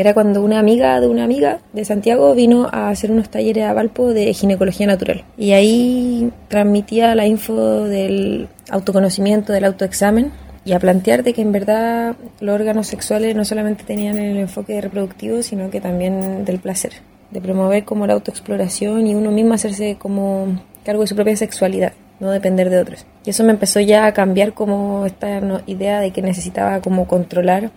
era 0.00 0.14
cuando 0.14 0.42
una 0.42 0.60
amiga 0.60 1.00
de 1.00 1.08
una 1.08 1.24
amiga 1.24 1.58
de 1.72 1.84
Santiago 1.84 2.32
vino 2.34 2.68
a 2.70 2.88
hacer 2.88 3.10
unos 3.10 3.30
talleres 3.30 3.64
a 3.64 3.72
Valpo 3.72 4.14
de 4.14 4.32
ginecología 4.32 4.86
natural. 4.86 5.24
Y 5.36 5.52
ahí 5.52 6.30
transmitía 6.46 7.14
la 7.16 7.26
info 7.26 7.84
del 7.84 8.48
autoconocimiento, 8.70 9.52
del 9.52 9.64
autoexamen 9.64 10.30
y 10.64 10.72
a 10.72 10.78
plantear 10.78 11.24
de 11.24 11.32
que 11.32 11.42
en 11.42 11.50
verdad 11.50 12.14
los 12.40 12.54
órganos 12.54 12.86
sexuales 12.86 13.34
no 13.34 13.44
solamente 13.44 13.82
tenían 13.82 14.18
el 14.18 14.36
enfoque 14.36 14.80
reproductivo, 14.80 15.42
sino 15.42 15.68
que 15.68 15.80
también 15.80 16.44
del 16.44 16.60
placer, 16.60 16.92
de 17.30 17.40
promover 17.40 17.84
como 17.84 18.06
la 18.06 18.12
autoexploración 18.12 19.06
y 19.06 19.16
uno 19.16 19.32
mismo 19.32 19.54
hacerse 19.54 19.96
como 19.98 20.60
cargo 20.84 21.02
de 21.02 21.08
su 21.08 21.16
propia 21.16 21.36
sexualidad 21.36 21.92
no 22.20 22.30
depender 22.30 22.70
de 22.70 22.78
otros. 22.78 23.06
Y 23.24 23.30
eso 23.30 23.44
me 23.44 23.52
empezó 23.52 23.80
ya 23.80 24.06
a 24.06 24.12
cambiar 24.12 24.52
como 24.52 25.06
esta 25.06 25.40
idea 25.66 26.00
de 26.00 26.10
que 26.12 26.22
necesitaba 26.22 26.80
como 26.80 27.06
controlar 27.06 27.70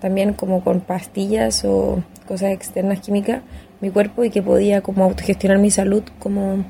también 0.00 0.32
como 0.32 0.62
con 0.62 0.80
pastillas 0.80 1.64
o 1.64 2.02
cosas 2.26 2.52
externas 2.52 3.00
químicas 3.00 3.42
mi 3.80 3.90
cuerpo 3.90 4.24
y 4.24 4.30
que 4.30 4.42
podía 4.42 4.80
como 4.80 5.04
autogestionar 5.04 5.58
mi 5.58 5.70
salud 5.70 6.02
como 6.18 6.64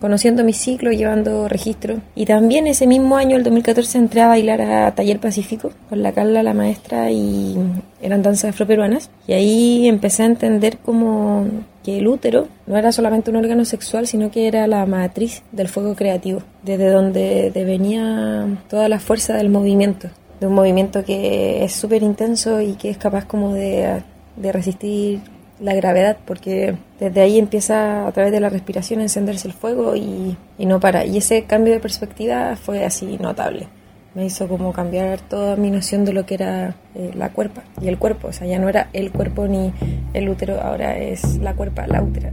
conociendo 0.00 0.44
mi 0.44 0.52
ciclo, 0.52 0.92
llevando 0.92 1.48
registro. 1.48 1.96
Y 2.14 2.26
también 2.26 2.66
ese 2.66 2.86
mismo 2.86 3.16
año, 3.16 3.36
el 3.36 3.42
2014, 3.42 3.96
entré 3.96 4.20
a 4.20 4.28
bailar 4.28 4.60
a 4.60 4.94
Taller 4.94 5.18
Pacífico 5.18 5.70
con 5.88 6.02
la 6.02 6.12
Carla, 6.12 6.42
la 6.42 6.52
maestra, 6.52 7.10
y 7.10 7.56
eran 8.02 8.22
danzas 8.22 8.50
afroperuanas. 8.50 9.10
Y 9.26 9.32
ahí 9.32 9.88
empecé 9.88 10.22
a 10.22 10.26
entender 10.26 10.76
como 10.78 11.46
que 11.82 11.98
el 11.98 12.08
útero 12.08 12.48
no 12.66 12.76
era 12.76 12.92
solamente 12.92 13.30
un 13.30 13.36
órgano 13.36 13.64
sexual, 13.64 14.06
sino 14.06 14.30
que 14.30 14.48
era 14.48 14.66
la 14.66 14.84
matriz 14.84 15.42
del 15.50 15.68
fuego 15.68 15.94
creativo, 15.94 16.42
desde 16.62 16.90
donde 16.90 17.50
venía 17.54 18.46
toda 18.68 18.90
la 18.90 19.00
fuerza 19.00 19.34
del 19.34 19.48
movimiento, 19.48 20.08
de 20.40 20.46
un 20.46 20.54
movimiento 20.54 21.04
que 21.04 21.64
es 21.64 21.72
súper 21.72 22.02
intenso 22.02 22.60
y 22.60 22.74
que 22.74 22.90
es 22.90 22.98
capaz 22.98 23.24
como 23.24 23.54
de, 23.54 24.02
de 24.36 24.52
resistir 24.52 25.20
la 25.60 25.74
gravedad, 25.74 26.18
porque 26.24 26.76
desde 27.00 27.20
ahí 27.20 27.38
empieza 27.38 28.06
a 28.06 28.12
través 28.12 28.32
de 28.32 28.40
la 28.40 28.48
respiración 28.48 29.00
a 29.00 29.04
encenderse 29.04 29.48
el 29.48 29.54
fuego 29.54 29.96
y, 29.96 30.36
no 30.58 30.80
para. 30.80 31.04
Y 31.04 31.18
ese 31.18 31.44
cambio 31.44 31.72
de 31.72 31.80
perspectiva 31.80 32.56
fue 32.56 32.84
así 32.84 33.16
notable. 33.18 33.68
Me 34.14 34.24
hizo 34.24 34.48
como 34.48 34.72
cambiar 34.72 35.20
toda 35.20 35.56
mi 35.56 35.70
noción 35.70 36.04
de 36.04 36.12
lo 36.14 36.24
que 36.24 36.34
era 36.34 36.74
eh, 36.94 37.10
la 37.14 37.30
cuerpa 37.30 37.64
y 37.82 37.88
el 37.88 37.98
cuerpo. 37.98 38.28
O 38.28 38.32
sea, 38.32 38.46
ya 38.46 38.58
no 38.58 38.68
era 38.68 38.88
el 38.92 39.12
cuerpo 39.12 39.46
ni 39.46 39.72
el 40.14 40.28
útero, 40.28 40.60
ahora 40.60 40.96
es 40.98 41.36
la 41.38 41.54
cuerpa, 41.54 41.86
la 41.86 42.02
útera. 42.02 42.32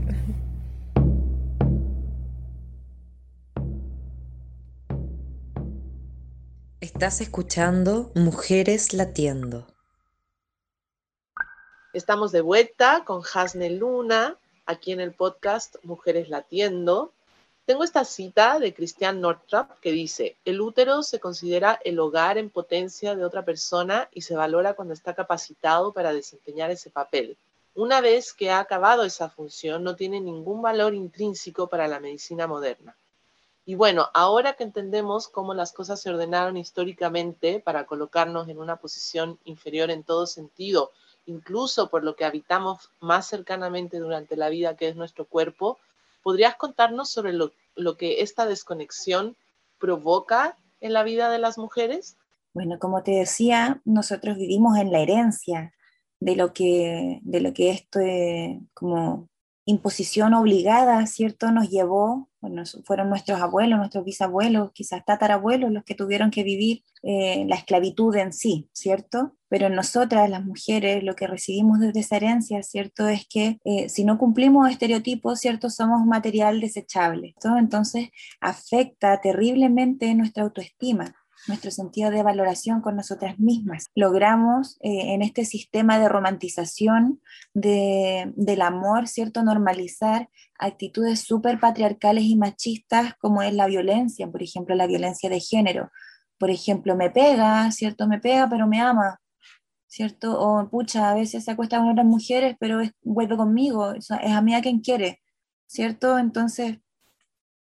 Estás 6.94 7.20
escuchando 7.20 8.12
Mujeres 8.14 8.92
Latiendo. 8.92 9.66
Estamos 11.92 12.30
de 12.30 12.40
vuelta 12.40 13.02
con 13.04 13.20
Hasne 13.34 13.70
Luna, 13.70 14.38
aquí 14.64 14.92
en 14.92 15.00
el 15.00 15.12
podcast 15.12 15.74
Mujeres 15.82 16.28
Latiendo. 16.28 17.12
Tengo 17.66 17.82
esta 17.82 18.04
cita 18.04 18.60
de 18.60 18.72
Christian 18.72 19.20
Northrop 19.20 19.72
que 19.80 19.90
dice, 19.90 20.36
el 20.44 20.60
útero 20.60 21.02
se 21.02 21.18
considera 21.18 21.80
el 21.84 21.98
hogar 21.98 22.38
en 22.38 22.48
potencia 22.48 23.16
de 23.16 23.24
otra 23.24 23.44
persona 23.44 24.08
y 24.12 24.20
se 24.20 24.36
valora 24.36 24.74
cuando 24.74 24.94
está 24.94 25.14
capacitado 25.14 25.92
para 25.92 26.12
desempeñar 26.12 26.70
ese 26.70 26.90
papel. 26.90 27.36
Una 27.74 28.00
vez 28.00 28.32
que 28.32 28.52
ha 28.52 28.60
acabado 28.60 29.02
esa 29.02 29.28
función, 29.28 29.82
no 29.82 29.96
tiene 29.96 30.20
ningún 30.20 30.62
valor 30.62 30.94
intrínseco 30.94 31.68
para 31.68 31.88
la 31.88 31.98
medicina 31.98 32.46
moderna. 32.46 32.96
Y 33.66 33.76
bueno, 33.76 34.08
ahora 34.12 34.54
que 34.54 34.64
entendemos 34.64 35.28
cómo 35.28 35.54
las 35.54 35.72
cosas 35.72 36.00
se 36.00 36.10
ordenaron 36.10 36.56
históricamente 36.56 37.60
para 37.60 37.86
colocarnos 37.86 38.48
en 38.48 38.58
una 38.58 38.76
posición 38.76 39.38
inferior 39.44 39.90
en 39.90 40.02
todo 40.02 40.26
sentido, 40.26 40.92
incluso 41.24 41.88
por 41.88 42.04
lo 42.04 42.14
que 42.14 42.26
habitamos 42.26 42.90
más 43.00 43.26
cercanamente 43.26 43.98
durante 43.98 44.36
la 44.36 44.50
vida, 44.50 44.76
que 44.76 44.88
es 44.88 44.96
nuestro 44.96 45.24
cuerpo, 45.24 45.78
¿podrías 46.22 46.56
contarnos 46.56 47.08
sobre 47.08 47.32
lo, 47.32 47.52
que 47.96 48.20
esta 48.20 48.44
desconexión 48.44 49.34
provoca 49.78 50.58
en 50.80 50.92
la 50.92 51.02
vida 51.02 51.30
de 51.30 51.38
las 51.38 51.56
mujeres? 51.56 52.18
Bueno, 52.52 52.78
como 52.78 53.02
te 53.02 53.12
decía, 53.12 53.80
nosotros 53.86 54.36
vivimos 54.36 54.76
en 54.76 54.92
la 54.92 55.00
herencia 55.00 55.72
de 56.20 56.36
lo 56.36 56.52
que, 56.52 57.20
de 57.22 57.40
lo 57.40 57.54
que 57.54 57.70
esto 57.70 58.00
como 58.74 59.28
imposición 59.66 60.34
obligada, 60.34 61.06
¿cierto? 61.06 61.50
Nos 61.50 61.70
llevó, 61.70 62.28
bueno, 62.40 62.62
fueron 62.84 63.08
nuestros 63.08 63.40
abuelos, 63.40 63.78
nuestros 63.78 64.04
bisabuelos, 64.04 64.72
quizás 64.72 65.04
tatarabuelos 65.04 65.72
los 65.72 65.84
que 65.84 65.94
tuvieron 65.94 66.30
que 66.30 66.42
vivir 66.42 66.82
eh, 67.02 67.44
la 67.48 67.56
esclavitud 67.56 68.14
en 68.16 68.32
sí, 68.32 68.68
¿cierto? 68.72 69.36
Pero 69.48 69.70
nosotras, 69.70 70.28
las 70.28 70.44
mujeres, 70.44 71.02
lo 71.02 71.14
que 71.14 71.26
recibimos 71.26 71.80
desde 71.80 72.00
esa 72.00 72.16
herencia, 72.16 72.62
¿cierto? 72.62 73.08
Es 73.08 73.26
que 73.26 73.58
eh, 73.64 73.88
si 73.88 74.04
no 74.04 74.18
cumplimos 74.18 74.70
estereotipos, 74.70 75.40
¿cierto? 75.40 75.70
Somos 75.70 76.04
material 76.04 76.60
desechable. 76.60 77.34
Entonces 77.58 78.10
afecta 78.40 79.20
terriblemente 79.20 80.14
nuestra 80.14 80.42
autoestima 80.42 81.14
nuestro 81.46 81.70
sentido 81.70 82.10
de 82.10 82.22
valoración 82.22 82.80
con 82.80 82.96
nosotras 82.96 83.38
mismas. 83.38 83.86
Logramos 83.94 84.78
eh, 84.80 85.14
en 85.14 85.22
este 85.22 85.44
sistema 85.44 85.98
de 85.98 86.08
romantización 86.08 87.20
del 87.52 88.62
amor, 88.62 89.08
¿cierto? 89.08 89.42
Normalizar 89.42 90.28
actitudes 90.58 91.20
súper 91.20 91.60
patriarcales 91.60 92.24
y 92.24 92.36
machistas 92.36 93.14
como 93.18 93.42
es 93.42 93.54
la 93.54 93.66
violencia, 93.66 94.30
por 94.30 94.42
ejemplo, 94.42 94.74
la 94.74 94.86
violencia 94.86 95.28
de 95.28 95.40
género. 95.40 95.90
Por 96.38 96.50
ejemplo, 96.50 96.96
me 96.96 97.10
pega, 97.10 97.70
¿cierto? 97.70 98.08
Me 98.08 98.18
pega, 98.18 98.48
pero 98.48 98.66
me 98.66 98.80
ama. 98.80 99.20
¿Cierto? 99.86 100.40
O 100.40 100.68
pucha, 100.68 101.10
a 101.10 101.14
veces 101.14 101.44
se 101.44 101.52
acuesta 101.52 101.78
con 101.78 101.90
otras 101.90 102.06
mujeres, 102.06 102.56
pero 102.58 102.80
vuelve 103.02 103.36
conmigo, 103.36 103.92
es 103.92 104.10
a 104.10 104.40
mí 104.42 104.54
a 104.54 104.60
quien 104.60 104.80
quiere, 104.80 105.20
¿cierto? 105.66 106.18
Entonces, 106.18 106.78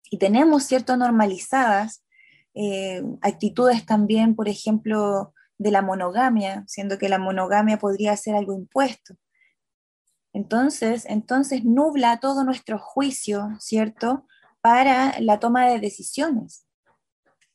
y 0.10 0.18
tenemos, 0.18 0.64
¿cierto? 0.64 0.98
Normalizadas 0.98 2.04
eh, 2.60 3.04
actitudes 3.22 3.86
también, 3.86 4.36
por 4.36 4.50
ejemplo, 4.50 5.32
de 5.60 5.70
la 5.70 5.84
monogamia, 5.84 6.64
siendo 6.68 6.98
que 6.98 7.08
la 7.08 7.20
monogamia 7.20 7.78
podría 7.78 8.18
ser 8.18 8.36
algo 8.36 8.54
impuesto. 8.56 9.16
Entonces, 10.34 11.06
entonces 11.06 11.64
nubla 11.66 12.20
todo 12.20 12.44
nuestro 12.44 12.80
juicio, 12.80 13.50
¿cierto?, 13.60 14.26
para 14.60 15.20
la 15.20 15.40
toma 15.40 15.68
de 15.68 15.80
decisiones. 15.80 16.66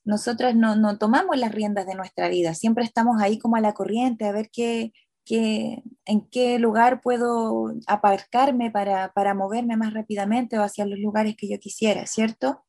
Nosotras 0.04 0.54
no, 0.54 0.76
no, 0.76 0.98
tomamos 0.98 1.36
las 1.36 1.52
riendas 1.52 1.86
de 1.86 1.96
nuestra 1.96 2.28
vida, 2.28 2.54
siempre 2.54 2.84
estamos 2.84 3.20
ahí 3.20 3.40
como 3.40 3.56
a 3.56 3.60
la 3.60 3.74
corriente, 3.74 4.24
a 4.24 4.32
ver 4.32 4.50
qué, 4.52 4.92
qué, 5.24 5.82
en 6.04 6.28
qué 6.30 6.60
lugar 6.60 7.00
puedo 7.00 7.72
aparcarme 7.88 8.70
para, 8.70 9.12
para 9.12 9.34
moverme 9.34 9.76
más 9.76 9.94
rápidamente 9.94 10.58
o 10.58 10.62
hacia 10.62 10.86
los 10.86 11.00
lugares 11.00 11.34
que 11.36 11.48
yo 11.48 11.58
quisiera, 11.58 12.06
¿cierto? 12.06 12.64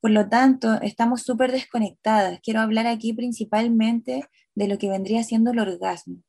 Por 0.00 0.10
lo 0.10 0.28
tanto, 0.28 0.80
estamos 0.82 1.22
súper 1.22 1.52
desconectadas. 1.52 2.40
Quiero 2.40 2.60
hablar 2.60 2.86
aquí 2.86 3.12
principalmente 3.12 4.24
de 4.54 4.68
lo 4.68 4.78
que 4.78 4.88
vendría 4.88 5.22
siendo 5.24 5.50
el 5.50 5.58
orgasmo. 5.58 6.22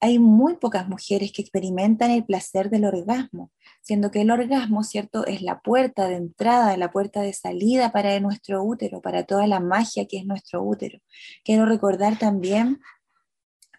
hay 0.00 0.18
muy 0.18 0.56
pocas 0.56 0.88
mujeres 0.88 1.30
que 1.32 1.42
experimentan 1.42 2.10
el 2.10 2.24
placer 2.24 2.70
del 2.70 2.86
orgasmo, 2.86 3.52
siendo 3.82 4.10
que 4.10 4.22
el 4.22 4.30
orgasmo, 4.30 4.82
¿cierto?, 4.82 5.26
es 5.26 5.42
la 5.42 5.60
puerta 5.60 6.08
de 6.08 6.16
entrada, 6.16 6.76
la 6.78 6.90
puerta 6.90 7.20
de 7.20 7.34
salida 7.34 7.92
para 7.92 8.18
nuestro 8.20 8.64
útero, 8.64 9.02
para 9.02 9.24
toda 9.24 9.46
la 9.46 9.60
magia 9.60 10.06
que 10.06 10.18
es 10.18 10.24
nuestro 10.24 10.62
útero. 10.62 11.00
Quiero 11.44 11.66
recordar 11.66 12.18
también 12.18 12.80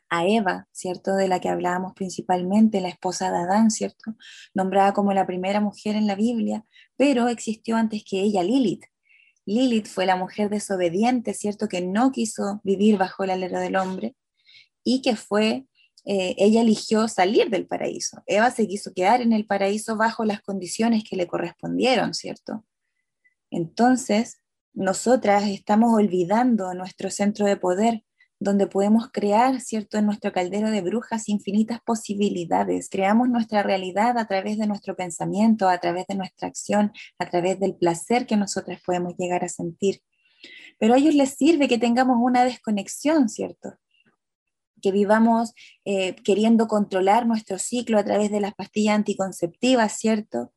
a 0.10 0.28
Eva, 0.28 0.68
¿cierto?, 0.72 1.16
de 1.16 1.28
la 1.28 1.40
que 1.40 1.50
hablábamos 1.50 1.94
principalmente, 1.96 2.82
la 2.82 2.90
esposa 2.90 3.32
de 3.32 3.40
Adán, 3.40 3.72
¿cierto?, 3.72 4.16
nombrada 4.54 4.94
como 4.94 5.14
la 5.14 5.26
primera 5.26 5.60
mujer 5.60 5.96
en 5.96 6.06
la 6.06 6.16
Biblia, 6.16 6.66
pero 6.98 7.30
existió 7.30 7.78
antes 7.78 8.04
que 8.08 8.22
ella 8.22 8.44
Lilith. 8.44 8.86
Lilith 9.54 9.88
fue 9.88 10.06
la 10.06 10.16
mujer 10.16 10.50
desobediente, 10.50 11.34
¿cierto?, 11.34 11.68
que 11.68 11.82
no 11.82 12.12
quiso 12.12 12.62
vivir 12.64 12.98
bajo 12.98 13.24
el 13.24 13.32
alero 13.32 13.60
del 13.60 13.76
hombre 13.76 14.16
y 14.84 15.02
que 15.02 15.16
fue 15.16 15.66
eh, 16.04 16.36
ella 16.40 16.62
eligió 16.62 17.08
salir 17.08 17.50
del 17.50 17.68
paraíso. 17.68 18.24
Eva 18.26 18.50
se 18.50 18.68
quiso 18.68 18.92
quedar 18.94 19.22
en 19.22 19.34
el 19.34 19.46
paraíso 19.46 19.98
bajo 19.98 20.26
las 20.26 20.42
condiciones 20.42 21.04
que 21.08 21.16
le 21.16 21.28
correspondieron, 21.28 22.14
¿cierto? 22.14 22.66
Entonces, 23.52 24.38
nosotras 24.74 25.44
estamos 25.44 25.94
olvidando 25.94 26.74
nuestro 26.74 27.12
centro 27.12 27.46
de 27.46 27.58
poder, 27.58 28.04
donde 28.42 28.66
podemos 28.66 29.10
crear, 29.14 29.62
¿cierto?, 29.62 30.00
en 30.00 30.08
nuestro 30.08 30.34
caldero 30.34 30.72
de 30.72 30.82
brujas 30.82 31.30
infinitas 31.30 31.80
posibilidades. 31.86 32.90
Creamos 32.90 33.30
nuestra 33.30 33.62
realidad 33.62 34.18
a 34.18 34.26
través 34.26 34.58
de 34.58 34.66
nuestro 34.66 34.96
pensamiento, 34.96 35.70
a 35.70 35.78
través 35.78 36.08
de 36.08 36.16
nuestra 36.16 36.48
acción, 36.48 36.92
a 37.20 37.30
través 37.30 37.60
del 37.60 37.76
placer 37.76 38.26
que 38.26 38.38
nosotras 38.38 38.82
podemos 38.84 39.14
llegar 39.16 39.44
a 39.44 39.48
sentir. 39.48 40.02
Pero 40.80 40.96
a 40.96 40.98
ellos 40.98 41.14
les 41.14 41.36
sirve 41.38 41.68
que 41.68 41.78
tengamos 41.78 42.18
una 42.20 42.44
desconexión, 42.44 43.30
¿cierto? 43.30 43.78
que 44.82 44.92
vivamos 44.92 45.54
eh, 45.86 46.16
queriendo 46.24 46.68
controlar 46.68 47.28
nuestro 47.28 47.60
ciclo 47.60 48.00
a 48.00 48.04
través 48.04 48.32
de 48.32 48.42
las 48.42 48.56
pastillas 48.56 48.96
anticonceptivas, 48.96 49.96
¿cierto? 50.00 50.52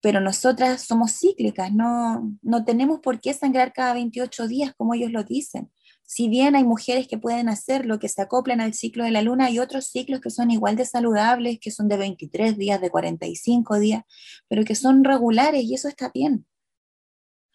Pero 0.00 0.20
nosotras 0.20 0.82
somos 0.82 1.12
cíclicas, 1.12 1.72
no, 1.72 2.36
no 2.42 2.64
tenemos 2.64 2.98
por 2.98 3.20
qué 3.20 3.32
sangrar 3.32 3.72
cada 3.72 3.94
28 3.94 4.48
días 4.48 4.74
como 4.76 4.94
ellos 4.94 5.12
lo 5.12 5.22
dicen. 5.22 5.70
Si 6.14 6.28
bien 6.28 6.56
hay 6.56 6.64
mujeres 6.64 7.08
que 7.08 7.16
pueden 7.16 7.48
hacerlo, 7.48 7.98
que 7.98 8.08
se 8.08 8.20
acoplan 8.20 8.60
al 8.60 8.74
ciclo 8.74 9.04
de 9.04 9.10
la 9.12 9.22
luna, 9.22 9.46
hay 9.46 9.58
otros 9.58 9.86
ciclos 9.86 10.20
que 10.20 10.28
son 10.28 10.50
igual 10.50 10.76
de 10.76 10.84
saludables, 10.84 11.58
que 11.58 11.70
son 11.70 11.88
de 11.88 11.96
23 11.96 12.58
días, 12.58 12.80
de 12.80 12.90
45 12.90 13.78
días, 13.78 14.04
pero 14.46 14.64
que 14.64 14.74
son 14.74 15.04
regulares 15.04 15.64
y 15.64 15.74
eso 15.74 15.88
está 15.88 16.10
bien. 16.12 16.44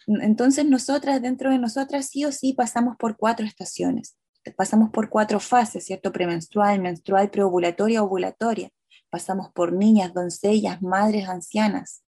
Entonces 0.08 0.66
nosotras, 0.66 1.22
dentro 1.22 1.52
de 1.52 1.60
nosotras, 1.60 2.08
sí 2.08 2.26
o 2.26 2.32
sí 2.32 2.54
pasamos 2.54 2.96
por 2.98 3.16
cuatro 3.16 3.46
estaciones 3.46 4.18
pasamos 4.56 4.92
por 4.92 5.10
cuatro 5.10 5.40
fases, 5.40 5.86
¿cierto? 5.86 6.12
Premenstrual, 6.12 6.80
menstrual, 6.80 7.30
preovulatoria, 7.30 8.04
ovulatoria. 8.04 8.70
Pasamos 9.10 9.52
por 9.52 9.74
niñas, 9.74 10.14
doncellas, 10.14 10.82
madres, 10.82 11.28
ancianas, 11.28 12.04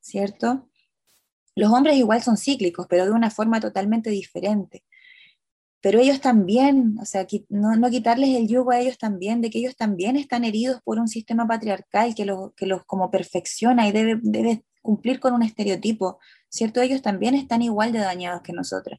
¿cierto? 0.00 0.68
Los 1.54 1.72
hombres 1.72 1.96
igual 1.96 2.22
son 2.22 2.36
cíclicos, 2.36 2.86
pero 2.88 3.04
de 3.04 3.12
una 3.12 3.30
forma 3.30 3.60
totalmente 3.60 4.10
diferente. 4.10 4.84
Pero 5.86 6.00
ellos 6.00 6.20
también, 6.20 6.96
o 7.00 7.04
sea, 7.04 7.28
no, 7.48 7.90
quitarles 7.90 8.30
el 8.30 8.48
yugo 8.48 8.72
a 8.72 8.80
ellos 8.80 8.98
también, 8.98 9.40
de 9.40 9.50
que 9.50 9.60
ellos 9.60 9.76
también 9.76 10.16
están 10.16 10.42
heridos 10.42 10.80
por 10.82 10.98
un 10.98 11.06
sistema 11.06 11.46
patriarcal 11.46 12.12
que 12.16 12.24
los, 12.24 12.52
que 12.56 12.66
los 12.66 12.84
como 12.86 13.08
perfecciona 13.08 13.86
y 13.86 13.92
debe, 13.92 14.18
debe 14.20 14.64
cumplir 14.82 15.20
con 15.20 15.32
un 15.32 15.44
estereotipo, 15.44 16.18
¿cierto? 16.48 16.80
Ellos 16.80 17.02
también 17.02 17.36
están 17.36 17.62
igual 17.62 17.92
de 17.92 18.00
dañados 18.00 18.42
que 18.42 18.52
nosotros. 18.52 18.98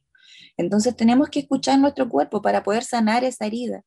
Entonces 0.56 0.96
tenemos 0.96 1.28
que 1.28 1.40
escuchar 1.40 1.78
nuestro 1.78 2.08
cuerpo 2.08 2.40
para 2.40 2.62
poder 2.62 2.84
sanar 2.84 3.22
esa 3.22 3.44
herida, 3.44 3.82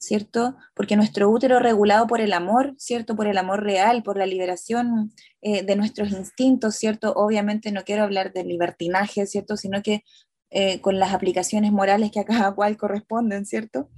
¿cierto? 0.00 0.56
Porque 0.74 0.96
nuestro 0.96 1.28
útero 1.28 1.58
regulado 1.58 2.06
por 2.06 2.22
el 2.22 2.32
amor, 2.32 2.74
¿cierto? 2.78 3.16
Por 3.16 3.26
el 3.26 3.36
amor 3.36 3.64
real, 3.64 4.02
por 4.02 4.16
la 4.16 4.24
liberación 4.24 5.12
eh, 5.42 5.62
de 5.62 5.76
nuestros 5.76 6.10
instintos, 6.10 6.76
¿cierto? 6.76 7.12
Obviamente 7.16 7.70
no 7.70 7.84
quiero 7.84 8.04
hablar 8.04 8.32
de 8.32 8.44
libertinaje, 8.44 9.26
¿cierto? 9.26 9.58
Sino 9.58 9.82
que 9.82 10.04
eh, 10.58 10.80
con 10.80 10.98
las 10.98 11.12
aplicaciones 11.12 11.70
morales 11.70 12.10
que 12.10 12.20
a 12.20 12.24
cada 12.24 12.54
cual 12.54 12.78
corresponden, 12.78 13.44
¿cierto? 13.44 13.90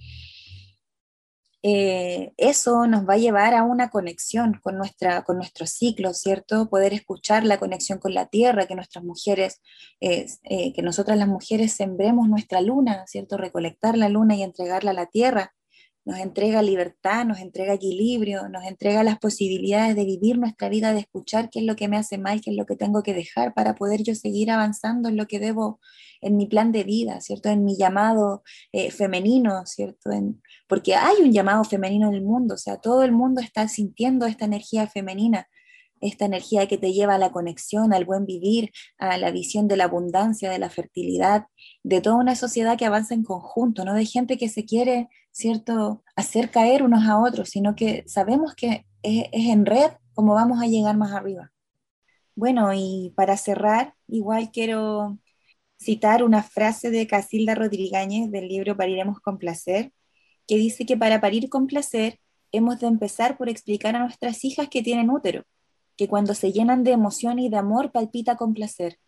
Eh, 1.62 2.32
eso 2.36 2.88
nos 2.88 3.08
va 3.08 3.14
a 3.14 3.18
llevar 3.18 3.54
a 3.54 3.62
una 3.62 3.90
conexión 3.90 4.58
con, 4.60 4.76
nuestra, 4.76 5.22
con 5.22 5.36
nuestro 5.36 5.66
ciclo, 5.68 6.14
¿cierto? 6.14 6.68
Poder 6.68 6.94
escuchar 6.94 7.44
la 7.44 7.60
conexión 7.60 8.00
con 8.00 8.12
la 8.12 8.26
tierra, 8.26 8.66
que 8.66 8.74
nuestras 8.74 9.04
mujeres, 9.04 9.60
eh, 10.00 10.26
que 10.74 10.82
nosotras 10.82 11.16
las 11.16 11.28
mujeres 11.28 11.74
sembremos 11.74 12.28
nuestra 12.28 12.60
luna, 12.60 13.04
¿cierto? 13.06 13.36
Recolectar 13.36 13.96
la 13.96 14.08
luna 14.08 14.34
y 14.34 14.42
entregarla 14.42 14.90
a 14.90 14.94
la 14.94 15.06
tierra, 15.06 15.54
nos 16.08 16.20
entrega 16.20 16.62
libertad, 16.62 17.26
nos 17.26 17.38
entrega 17.38 17.74
equilibrio, 17.74 18.48
nos 18.48 18.64
entrega 18.64 19.02
las 19.02 19.18
posibilidades 19.18 19.94
de 19.94 20.06
vivir 20.06 20.38
nuestra 20.38 20.70
vida, 20.70 20.94
de 20.94 21.00
escuchar 21.00 21.50
qué 21.50 21.58
es 21.58 21.66
lo 21.66 21.76
que 21.76 21.86
me 21.86 21.98
hace 21.98 22.16
mal, 22.16 22.40
qué 22.40 22.50
es 22.50 22.56
lo 22.56 22.64
que 22.64 22.76
tengo 22.76 23.02
que 23.02 23.12
dejar 23.12 23.52
para 23.52 23.74
poder 23.74 24.02
yo 24.02 24.14
seguir 24.14 24.50
avanzando 24.50 25.10
en 25.10 25.18
lo 25.18 25.26
que 25.26 25.38
debo, 25.38 25.80
en 26.22 26.38
mi 26.38 26.46
plan 26.46 26.72
de 26.72 26.82
vida, 26.84 27.20
¿cierto? 27.20 27.50
En 27.50 27.62
mi 27.62 27.76
llamado 27.76 28.42
eh, 28.72 28.90
femenino, 28.90 29.66
¿cierto? 29.66 30.10
En, 30.10 30.40
porque 30.66 30.94
hay 30.94 31.16
un 31.20 31.30
llamado 31.30 31.62
femenino 31.62 32.08
en 32.08 32.14
el 32.14 32.22
mundo, 32.22 32.54
o 32.54 32.58
sea, 32.58 32.78
todo 32.78 33.02
el 33.02 33.12
mundo 33.12 33.42
está 33.42 33.68
sintiendo 33.68 34.24
esta 34.24 34.46
energía 34.46 34.86
femenina 34.86 35.46
esta 36.00 36.24
energía 36.26 36.66
que 36.68 36.78
te 36.78 36.92
lleva 36.92 37.16
a 37.16 37.18
la 37.18 37.32
conexión, 37.32 37.92
al 37.92 38.04
buen 38.04 38.26
vivir, 38.26 38.70
a 38.98 39.18
la 39.18 39.30
visión 39.30 39.68
de 39.68 39.76
la 39.76 39.84
abundancia, 39.84 40.50
de 40.50 40.58
la 40.58 40.70
fertilidad, 40.70 41.46
de 41.82 42.00
toda 42.00 42.16
una 42.16 42.36
sociedad 42.36 42.78
que 42.78 42.86
avanza 42.86 43.14
en 43.14 43.24
conjunto, 43.24 43.84
no 43.84 43.94
de 43.94 44.06
gente 44.06 44.38
que 44.38 44.48
se 44.48 44.64
quiere, 44.64 45.08
¿cierto?, 45.38 46.02
hacer 46.16 46.50
caer 46.50 46.82
unos 46.82 47.06
a 47.06 47.20
otros, 47.20 47.50
sino 47.50 47.76
que 47.76 48.02
sabemos 48.08 48.56
que 48.56 48.86
es, 49.02 49.28
en 49.32 49.66
red 49.66 49.92
como 50.12 50.34
vamos 50.34 50.60
a 50.60 50.66
llegar 50.66 50.96
más 50.96 51.12
arriba. 51.12 51.52
Bueno, 52.34 52.72
y 52.74 53.12
para 53.16 53.36
cerrar, 53.36 53.94
igual 54.08 54.50
quiero 54.50 55.18
citar 55.80 56.24
una 56.24 56.42
frase 56.42 56.90
de 56.90 57.06
Casilda 57.06 57.54
Rodríguez 57.54 58.30
del 58.32 58.48
libro 58.48 58.76
Pariremos 58.76 59.20
con 59.20 59.38
placer, 59.38 59.92
que 60.48 60.56
dice 60.56 60.86
que 60.86 60.96
para 60.96 61.20
parir 61.20 61.48
con 61.48 61.68
placer 61.68 62.18
hemos 62.50 62.80
de 62.80 62.88
empezar 62.88 63.38
por 63.38 63.48
explicar 63.48 63.94
a 63.94 64.00
nuestras 64.00 64.44
hijas 64.44 64.68
que 64.68 64.82
tienen 64.82 65.08
útero 65.08 65.44
que 65.96 66.08
cuando 66.08 66.34
se 66.34 66.52
llenan 66.52 66.82
de 66.82 66.92
emoción 66.92 67.38
y 67.38 67.48
de 67.48 67.58
amor 67.58 67.92
palpita 67.92 68.36
con 68.36 68.54
placer. 68.54 68.98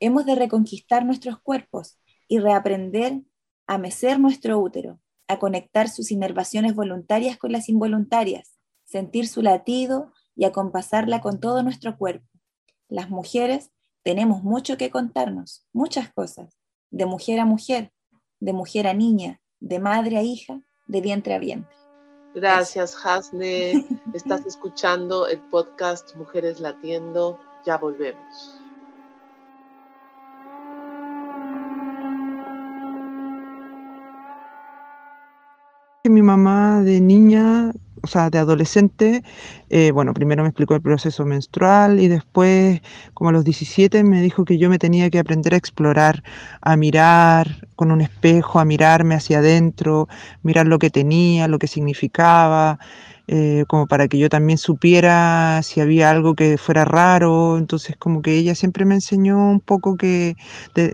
Hemos 0.00 0.24
de 0.26 0.36
reconquistar 0.36 1.04
nuestros 1.04 1.38
cuerpos 1.40 1.98
y 2.28 2.38
reaprender 2.38 3.22
a 3.66 3.78
mecer 3.78 4.20
nuestro 4.20 4.58
útero, 4.58 5.00
a 5.28 5.38
conectar 5.38 5.88
sus 5.88 6.10
inervaciones 6.10 6.74
voluntarias 6.74 7.36
con 7.36 7.52
las 7.52 7.68
involuntarias, 7.68 8.56
sentir 8.84 9.28
su 9.28 9.42
latido 9.42 10.12
y 10.34 10.44
acompasarla 10.44 11.20
con 11.20 11.40
todo 11.40 11.62
nuestro 11.62 11.96
cuerpo. 11.96 12.26
Las 12.88 13.10
mujeres 13.10 13.70
tenemos 14.02 14.42
mucho 14.42 14.76
que 14.76 14.90
contarnos, 14.90 15.66
muchas 15.72 16.12
cosas, 16.12 16.56
de 16.90 17.06
mujer 17.06 17.40
a 17.40 17.44
mujer, 17.44 17.92
de 18.38 18.52
mujer 18.52 18.86
a 18.86 18.94
niña, 18.94 19.40
de 19.60 19.80
madre 19.80 20.18
a 20.18 20.22
hija, 20.22 20.60
de 20.86 21.00
vientre 21.00 21.34
a 21.34 21.38
vientre. 21.38 21.74
Gracias, 22.34 22.94
Hasne. 23.02 23.84
Estás 24.14 24.44
escuchando 24.46 25.26
el 25.26 25.40
podcast 25.48 26.14
Mujeres 26.16 26.60
Latiendo. 26.60 27.40
Ya 27.64 27.78
volvemos. 27.78 28.60
Mi 36.08 36.22
mamá 36.22 36.82
de 36.84 37.00
niña 37.00 37.72
o 38.06 38.08
sea, 38.08 38.30
de 38.30 38.38
adolescente, 38.38 39.24
eh, 39.68 39.90
bueno, 39.90 40.14
primero 40.14 40.44
me 40.44 40.48
explicó 40.48 40.76
el 40.76 40.80
proceso 40.80 41.24
menstrual 41.24 41.98
y 41.98 42.06
después, 42.06 42.80
como 43.14 43.30
a 43.30 43.32
los 43.32 43.44
17, 43.44 44.04
me 44.04 44.22
dijo 44.22 44.44
que 44.44 44.58
yo 44.58 44.70
me 44.70 44.78
tenía 44.78 45.10
que 45.10 45.18
aprender 45.18 45.54
a 45.54 45.56
explorar, 45.56 46.22
a 46.60 46.76
mirar 46.76 47.68
con 47.74 47.90
un 47.90 48.00
espejo, 48.00 48.60
a 48.60 48.64
mirarme 48.64 49.16
hacia 49.16 49.38
adentro, 49.38 50.08
mirar 50.44 50.68
lo 50.68 50.78
que 50.78 50.90
tenía, 50.90 51.48
lo 51.48 51.58
que 51.58 51.66
significaba. 51.66 52.78
Eh, 53.28 53.64
como 53.66 53.88
para 53.88 54.06
que 54.06 54.18
yo 54.18 54.28
también 54.28 54.56
supiera 54.56 55.60
si 55.64 55.80
había 55.80 56.10
algo 56.10 56.34
que 56.34 56.58
fuera 56.58 56.84
raro. 56.84 57.58
Entonces, 57.58 57.96
como 57.96 58.22
que 58.22 58.36
ella 58.36 58.54
siempre 58.54 58.84
me 58.84 58.94
enseñó 58.94 59.50
un 59.50 59.60
poco 59.60 59.96
que 59.96 60.36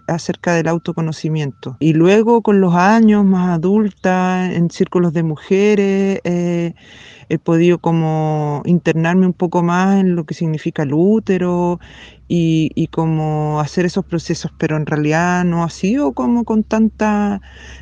acerca 0.06 0.54
del 0.54 0.68
autoconocimiento. 0.68 1.76
Y 1.80 1.92
luego, 1.92 2.42
con 2.42 2.60
los 2.60 2.74
años 2.74 3.24
más 3.24 3.50
adulta, 3.50 4.50
en 4.52 4.70
círculos 4.70 5.12
de 5.12 5.22
mujeres, 5.22 6.20
eh, 6.24 6.74
he 7.28 7.38
podido 7.38 7.78
como 7.78 8.62
internarme 8.64 9.26
un 9.26 9.32
poco 9.32 9.62
más 9.62 10.00
en 10.00 10.16
lo 10.16 10.24
que 10.24 10.34
significa 10.34 10.82
el 10.82 10.92
útero 10.94 11.80
y, 12.28 12.70
y 12.74 12.86
como 12.88 13.60
hacer 13.60 13.84
esos 13.86 14.04
procesos, 14.04 14.52
pero 14.58 14.76
en 14.76 14.86
realidad 14.86 15.44
no 15.44 15.64
ha 15.64 15.70
sido 15.70 16.12
como 16.12 16.44
con 16.44 16.64
tanta 16.64 17.40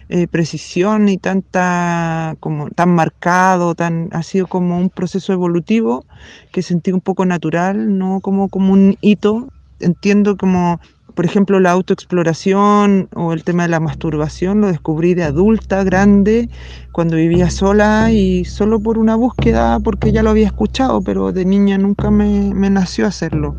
eh, 0.09 0.27
precisión 0.27 1.09
y 1.09 1.19
tanta 1.19 2.37
como 2.41 2.71
tan 2.71 2.95
marcado, 2.95 3.75
tan 3.75 4.09
ha 4.13 4.23
sido 4.23 4.47
como 4.49 4.79
un 4.79 4.91
proceso 4.91 5.33
evolutivo 5.33 6.05
que 6.53 6.63
sentí 6.63 6.91
un 6.93 7.01
poco 7.01 7.27
natural, 7.27 7.97
no 7.99 8.21
como 8.21 8.49
como 8.49 8.73
un 8.73 8.97
hito. 9.01 9.49
Entiendo 9.79 10.37
como 10.37 10.79
por 11.21 11.27
ejemplo, 11.27 11.61
la 11.61 11.73
autoexploración 11.73 13.11
o 13.15 13.35
el 13.35 13.45
tema 13.45 13.65
de 13.65 13.69
la 13.69 13.79
masturbación 13.79 14.63
lo 14.63 14.69
descubrí 14.69 15.13
de 15.13 15.25
adulta, 15.25 15.85
grande, 15.85 16.49
cuando 16.93 17.17
vivía 17.17 17.51
sola 17.51 18.11
y 18.11 18.47
solo 18.47 18.81
por 18.81 18.97
una 18.97 19.17
búsqueda, 19.17 19.81
porque 19.81 20.13
ya 20.13 20.23
lo 20.23 20.31
había 20.31 20.47
escuchado, 20.47 21.03
pero 21.03 21.31
de 21.31 21.45
niña 21.45 21.77
nunca 21.77 22.11
me, 22.11 22.71
nació 22.71 23.07
hacerlo. 23.07 23.55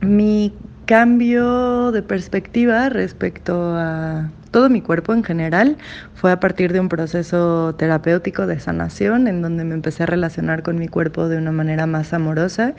Mi 0.00 0.54
cambio 0.86 1.92
de 1.92 2.02
perspectiva 2.02 2.88
respecto 2.88 3.74
a 3.76 4.30
todo 4.50 4.68
mi 4.68 4.80
cuerpo 4.80 5.12
en 5.12 5.24
general 5.24 5.76
fue 6.14 6.32
a 6.32 6.40
partir 6.40 6.72
de 6.72 6.80
un 6.80 6.88
proceso 6.88 7.74
terapéutico 7.76 8.46
de 8.46 8.58
sanación 8.60 9.28
en 9.28 9.42
donde 9.42 9.64
me 9.64 9.74
empecé 9.74 10.02
a 10.02 10.06
relacionar 10.06 10.62
con 10.62 10.78
mi 10.78 10.88
cuerpo 10.88 11.28
de 11.28 11.38
una 11.38 11.52
manera 11.52 11.86
más 11.86 12.12
amorosa 12.12 12.74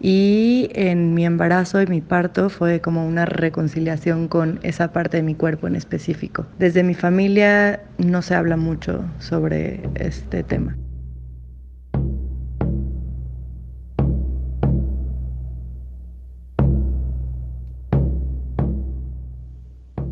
y 0.00 0.70
en 0.74 1.14
mi 1.14 1.24
embarazo 1.24 1.80
y 1.80 1.86
mi 1.86 2.00
parto 2.00 2.50
fue 2.50 2.80
como 2.80 3.06
una 3.06 3.24
reconciliación 3.24 4.28
con 4.28 4.58
esa 4.62 4.92
parte 4.92 5.18
de 5.18 5.22
mi 5.22 5.34
cuerpo 5.34 5.66
en 5.66 5.76
específico. 5.76 6.46
Desde 6.58 6.82
mi 6.82 6.94
familia 6.94 7.80
no 7.98 8.22
se 8.22 8.34
habla 8.34 8.56
mucho 8.56 9.04
sobre 9.18 9.80
este 9.94 10.42
tema. 10.42 10.76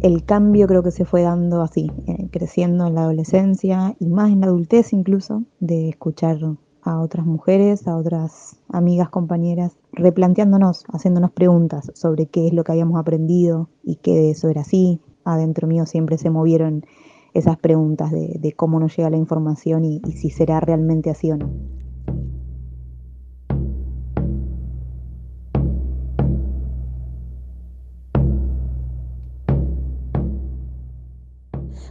El 0.03 0.25
cambio 0.25 0.67
creo 0.67 0.83
que 0.83 0.91
se 0.91 1.05
fue 1.05 1.23
dando 1.23 1.63
así, 1.63 1.91
eh, 2.07 2.29
creciendo 2.31 2.87
en 2.87 2.95
la 2.95 3.03
adolescencia 3.03 3.97
y 4.01 4.07
más 4.09 4.31
en 4.31 4.41
la 4.41 4.47
adultez 4.47 4.93
incluso, 4.93 5.45
de 5.61 5.91
escuchar 5.91 6.39
a 6.83 7.01
otras 7.01 7.27
mujeres, 7.27 7.87
a 7.87 7.97
otras 7.97 8.57
amigas, 8.69 9.11
compañeras, 9.11 9.77
replanteándonos, 9.93 10.85
haciéndonos 10.93 11.33
preguntas 11.33 11.91
sobre 11.95 12.27
qué 12.27 12.47
es 12.47 12.55
lo 12.55 12.65
que 12.65 12.73
habíamos 12.73 12.99
aprendido 12.99 13.69
y 13.83 13.97
que 13.97 14.31
eso 14.31 14.49
era 14.49 14.63
así. 14.63 15.01
Adentro 15.25 15.69
mío 15.69 15.85
siempre 15.85 16.17
se 16.17 16.31
movieron 16.31 16.87
esas 17.35 17.59
preguntas 17.59 18.11
de, 18.11 18.55
cómo 18.57 18.81
nos 18.81 18.97
llega 18.97 19.11
la 19.11 19.19
información 19.19 19.85
y 19.85 20.01
si 20.17 20.31
será 20.31 20.61
realmente 20.61 21.11
así 21.11 21.31
o 21.31 21.37
no. 21.37 21.51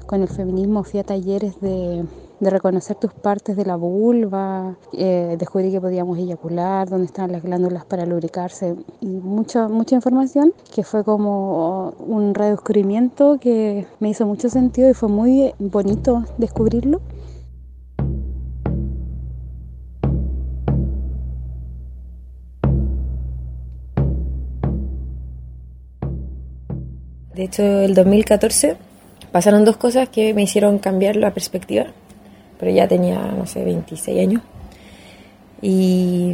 Con 0.10 0.24
el 0.24 0.28
feminismo 0.28 0.84
fui 0.84 1.00
a 1.00 1.04
talleres 1.04 1.62
de, 1.62 2.04
reconocer 2.42 2.96
tus 2.96 3.14
partes 3.14 3.56
de 3.56 3.64
la 3.64 3.76
vulva, 3.76 4.76
eh, 4.94 5.36
descubrí 5.38 5.70
que 5.70 5.80
podíamos 5.80 6.18
eyacular, 6.18 6.90
dónde 6.90 7.06
estaban 7.06 7.32
las 7.32 7.44
glándulas 7.44 7.86
para 7.86 8.08
lubricarse 8.08 8.76
y 9.02 9.06
mucha, 9.06 9.68
mucha 9.68 9.94
información 9.94 10.52
que 10.74 10.84
fue 10.84 11.04
como 11.04 11.92
un 12.00 12.34
redescubrimiento 12.34 13.38
que 13.40 13.86
me 14.00 14.10
hizo 14.10 14.26
mucho 14.26 14.50
sentido 14.50 14.90
y 14.90 14.96
fue 14.96 15.10
muy 15.10 15.54
bonito 15.60 16.24
descubrirlo. 16.40 17.02
De 27.36 27.44
hecho, 27.44 27.62
el 27.62 27.94
2014 27.94 28.89
pasaron 29.32 29.66
dos 29.66 29.78
cosas 29.78 30.10
que 30.10 30.34
me 30.34 30.44
hicieron 30.44 30.80
cambiar 30.80 31.16
la 31.16 31.34
perspectiva, 31.34 31.88
pero 32.60 32.72
ya 32.72 32.88
tenía, 32.88 33.20
no 33.20 33.46
sé, 33.46 33.64
26 33.64 34.20
años. 34.20 34.42
Y 35.62 36.34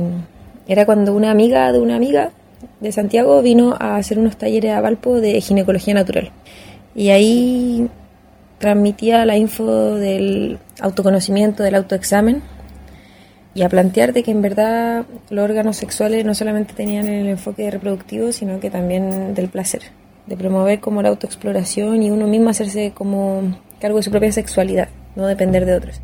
era 0.67 0.85
cuando 0.85 1.13
una 1.13 1.31
amiga 1.31 1.71
de 1.71 1.79
una 1.79 1.95
amiga 1.95 2.31
de 2.79 2.91
Santiago 2.91 3.41
vino 3.41 3.75
a 3.79 3.97
hacer 3.97 4.19
unos 4.19 4.37
talleres 4.37 4.73
a 4.73 4.81
Valpo 4.81 5.19
de 5.19 5.39
ginecología 5.41 5.93
natural. 5.93 6.31
Y 6.95 7.09
ahí 7.09 7.89
transmitía 8.59 9.25
la 9.25 9.37
info 9.37 9.95
del 9.95 10.59
autoconocimiento, 10.79 11.63
del 11.63 11.75
autoexamen, 11.75 12.41
y 13.53 13.63
a 13.63 13.69
plantear 13.69 14.13
de 14.13 14.23
que 14.23 14.31
en 14.31 14.41
verdad 14.41 15.05
los 15.29 15.43
órganos 15.43 15.77
sexuales 15.77 16.25
no 16.25 16.35
solamente 16.35 16.73
tenían 16.73 17.07
el 17.07 17.27
enfoque 17.27 17.71
reproductivo, 17.71 18.31
sino 18.31 18.59
que 18.59 18.69
también 18.69 19.33
del 19.33 19.47
placer 19.47 19.83
de 20.27 20.37
promover 20.37 20.79
como 20.79 21.01
la 21.01 21.09
autoexploración 21.09 22.01
y 22.03 22.11
uno 22.11 22.27
mismo 22.27 22.49
hacerse 22.49 22.91
como 22.93 23.57
cargo 23.79 23.97
de 23.97 24.03
su 24.03 24.11
propia 24.11 24.31
sexualidad, 24.31 24.89
no 25.15 25.27
depender 25.27 25.65
de 25.65 25.75
otros. 25.75 26.01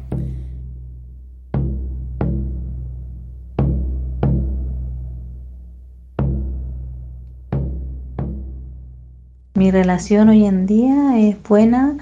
Mi 9.62 9.70
relación 9.70 10.30
hoy 10.30 10.46
en 10.46 10.66
día 10.66 11.20
es 11.20 11.36
buena, 11.44 11.96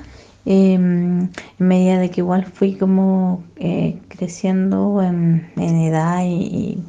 em, 0.46 1.24
en 1.60 1.68
medida 1.68 2.00
de 2.00 2.10
que 2.10 2.22
igual 2.22 2.46
fui 2.46 2.76
como 2.76 3.44
eh, 3.58 3.98
creciendo 4.08 5.02
en, 5.02 5.52
edad 5.58 6.24
y, 6.26 6.82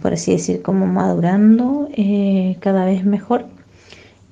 por 0.00 0.14
así 0.14 0.32
decir, 0.32 0.62
como 0.62 0.86
madurando 0.86 1.90
eh, 1.94 2.56
cada 2.60 2.86
vez 2.86 3.04
mejor. 3.04 3.51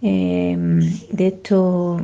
Em, 0.02 0.80
de 1.12 1.26
hecho, 1.26 1.98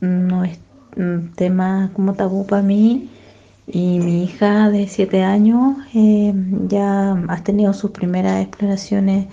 no 0.00 0.44
es 0.44 0.58
un 0.96 1.32
tema 1.34 1.90
como 1.94 2.14
tabú 2.14 2.46
para 2.46 2.62
mí. 2.62 3.08
Y 3.66 4.00
mi 4.00 4.24
hija 4.24 4.70
de 4.70 4.88
7 4.88 5.22
años 5.22 5.76
em, 5.94 6.68
ya 6.68 7.12
ha 7.28 7.42
tenido 7.44 7.74
sus 7.74 7.90
primeras 7.90 8.40
exploraciones 8.42 9.26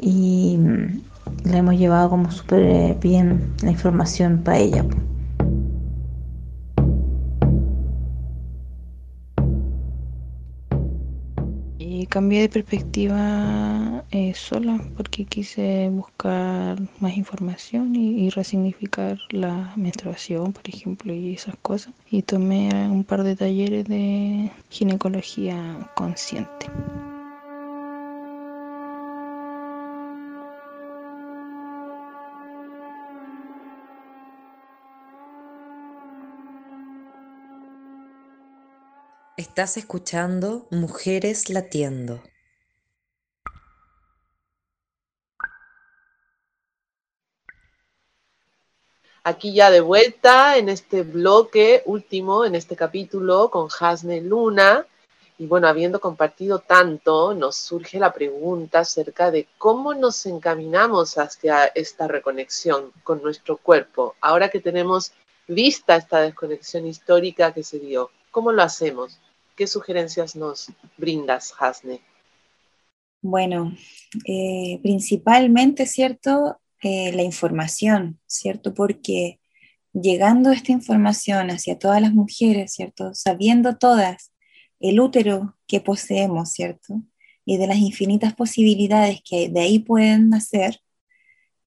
y 0.00 0.58
le 1.44 1.58
hemos 1.58 1.78
llevado 1.78 2.10
como 2.10 2.30
súper 2.30 2.98
bien 2.98 3.54
la 3.62 3.70
información 3.70 4.42
para 4.42 4.58
ella. 4.58 4.84
Cambié 12.12 12.42
de 12.42 12.50
perspectiva 12.50 14.04
eh, 14.10 14.34
sola 14.34 14.78
porque 14.98 15.24
quise 15.24 15.88
buscar 15.88 16.76
más 17.00 17.16
información 17.16 17.96
y, 17.96 18.26
y, 18.26 18.28
resignificar 18.28 19.18
la 19.30 19.72
menstruación, 19.76 20.52
por 20.52 20.68
ejemplo, 20.68 21.14
y 21.14 21.32
esas 21.32 21.56
cosas. 21.62 21.94
Y 22.10 22.20
tomé 22.20 22.68
un 22.90 23.04
par 23.04 23.22
de 23.22 23.34
talleres 23.34 23.86
de 23.86 24.50
ginecología 24.68 25.90
consciente. 25.94 26.66
Estás 39.42 39.76
escuchando 39.76 40.68
Mujeres 40.70 41.50
Latiendo. 41.50 42.22
Aquí 49.24 49.52
ya 49.52 49.72
de 49.72 49.80
vuelta 49.80 50.56
en 50.58 50.68
este 50.68 51.02
bloque 51.02 51.82
último, 51.86 52.44
en 52.44 52.54
este 52.54 52.76
capítulo 52.76 53.50
con 53.50 53.68
Hasne 53.80 54.20
Luna. 54.20 54.86
Y 55.38 55.46
bueno, 55.46 55.66
habiendo 55.66 56.00
compartido 56.00 56.60
tanto, 56.60 57.34
nos 57.34 57.56
surge 57.56 57.98
la 57.98 58.12
pregunta 58.12 58.78
acerca 58.78 59.32
de 59.32 59.48
cómo 59.58 59.92
nos 59.92 60.24
encaminamos 60.24 61.18
hacia 61.18 61.64
esta 61.64 62.06
reconexión 62.06 62.92
con 63.02 63.20
nuestro 63.20 63.56
cuerpo, 63.56 64.14
ahora 64.20 64.50
que 64.50 64.60
tenemos 64.60 65.10
vista 65.48 65.96
esta 65.96 66.20
desconexión 66.20 66.86
histórica 66.86 67.52
que 67.52 67.64
se 67.64 67.80
dio. 67.80 68.12
¿Cómo 68.30 68.52
lo 68.52 68.62
hacemos? 68.62 69.18
¿Qué 69.56 69.66
sugerencias 69.66 70.34
nos 70.34 70.72
brindas, 70.96 71.54
Hasne? 71.58 72.00
Bueno, 73.20 73.72
eh, 74.26 74.80
principalmente, 74.82 75.86
¿cierto? 75.86 76.60
Eh, 76.82 77.12
la 77.12 77.22
información, 77.22 78.18
¿cierto? 78.26 78.74
Porque 78.74 79.38
llegando 79.92 80.50
esta 80.50 80.72
información 80.72 81.50
hacia 81.50 81.78
todas 81.78 82.00
las 82.00 82.12
mujeres, 82.12 82.72
¿cierto? 82.72 83.14
Sabiendo 83.14 83.76
todas 83.76 84.32
el 84.80 84.98
útero 84.98 85.56
que 85.68 85.80
poseemos, 85.80 86.50
¿cierto? 86.50 87.00
Y 87.44 87.58
de 87.58 87.68
las 87.68 87.78
infinitas 87.78 88.34
posibilidades 88.34 89.20
que 89.22 89.48
de 89.48 89.60
ahí 89.60 89.78
pueden 89.78 90.30
nacer, 90.30 90.80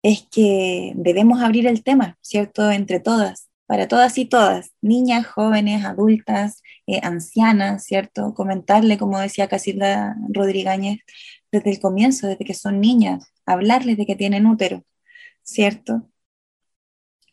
es 0.02 0.28
que 0.32 0.94
debemos 0.96 1.42
abrir 1.42 1.68
el 1.68 1.84
tema, 1.84 2.18
¿cierto? 2.22 2.72
Entre 2.72 3.00
todas, 3.00 3.50
para 3.68 3.88
todas 3.88 4.18
y 4.18 4.26
todas, 4.26 4.72
niñas, 4.82 5.28
jóvenes, 5.28 5.86
adultas, 5.86 6.63
eh, 6.88 7.00
ancianas, 7.04 7.84
¿cierto? 7.86 8.34
Comentarle, 8.34 8.98
como 8.98 9.20
decía 9.20 9.48
Casilda 9.48 10.16
Rodríguez, 10.30 11.00
desde 11.52 11.72
el 11.72 11.80
comienzo, 11.80 12.28
desde 12.28 12.46
que 12.46 12.54
son 12.54 12.82
niñas, 12.82 13.32
hablarles 13.46 13.98
de 13.98 14.06
que 14.06 14.16
tienen 14.16 14.46
útero, 14.48 14.84
¿cierto? 15.44 16.10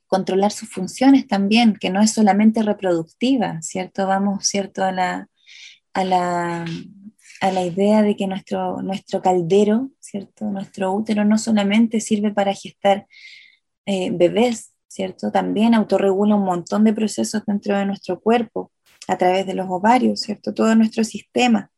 Controlar 0.07 0.53
sus 0.53 0.69
funciones 0.69 1.27
también, 1.27 1.77
que 1.77 1.91
no 1.91 2.01
es 2.03 2.13
solamente 2.13 2.63
reproductiva, 2.63 3.61
¿cierto? 3.63 4.07
Vamos, 4.07 4.47
¿cierto? 4.47 4.85
A 4.85 4.93
la, 4.93 5.29
a 5.95 6.05
la, 6.05 6.65
a 7.41 7.53
la 7.53 7.65
idea 7.65 8.03
de 8.03 8.17
que 8.17 8.27
nuestro, 8.27 8.83
nuestro 8.83 9.23
caldero, 9.23 9.91
¿cierto? 10.01 10.47
Nuestro 10.47 10.93
útero 10.93 11.25
no 11.25 11.39
solamente 11.39 12.01
sirve 12.01 12.33
para 12.33 12.55
gestar 12.55 13.07
eh, 13.87 14.11
bebés, 14.13 14.75
¿cierto? 14.89 15.33
También 15.33 15.75
autorregula 15.75 16.37
un 16.37 16.45
montón 16.45 16.85
de 16.85 16.93
procesos 16.93 17.45
dentro 17.47 17.77
de 17.79 17.87
nuestro 17.87 18.21
cuerpo, 18.21 18.73
a 19.11 19.18
través 19.18 19.44
de 19.44 19.55
los 19.55 19.66
ovarios, 19.68 20.20
¿cierto? 20.20 20.55
Todo 20.55 20.73
nuestro 20.77 21.03
sistema. 21.03 21.73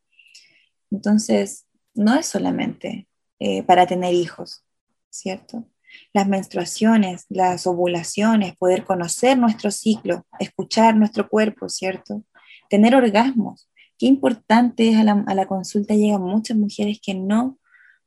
Entonces, 0.90 1.64
no 1.94 2.14
es 2.14 2.26
solamente 2.26 3.08
eh, 3.38 3.62
para 3.62 3.86
tener 3.86 4.12
hijos, 4.12 4.66
¿cierto? 5.08 5.66
Las 6.12 6.28
menstruaciones, 6.28 7.24
las 7.30 7.66
ovulaciones, 7.66 8.54
poder 8.56 8.84
conocer 8.84 9.38
nuestro 9.38 9.70
ciclo, 9.70 10.26
escuchar 10.40 10.94
nuestro 10.94 11.26
cuerpo, 11.26 11.70
¿cierto? 11.70 12.22
Tener 12.68 12.94
orgasmos. 12.94 13.66
Qué 13.98 14.04
importante 14.04 14.90
es 14.90 14.98
a 14.98 15.04
la, 15.04 15.24
a 15.26 15.34
la 15.34 15.46
consulta, 15.46 15.94
llegan 15.94 16.20
muchas 16.20 16.58
mujeres 16.58 17.00
que 17.02 17.14
no 17.14 17.58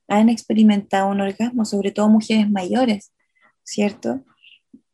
han 0.08 0.30
experimentado 0.30 1.10
un 1.10 1.22
orgasmo, 1.22 1.66
sobre 1.66 1.92
todo 1.92 2.10
mujeres 2.10 2.48
mayores, 2.52 3.12
¿cierto? 3.64 4.24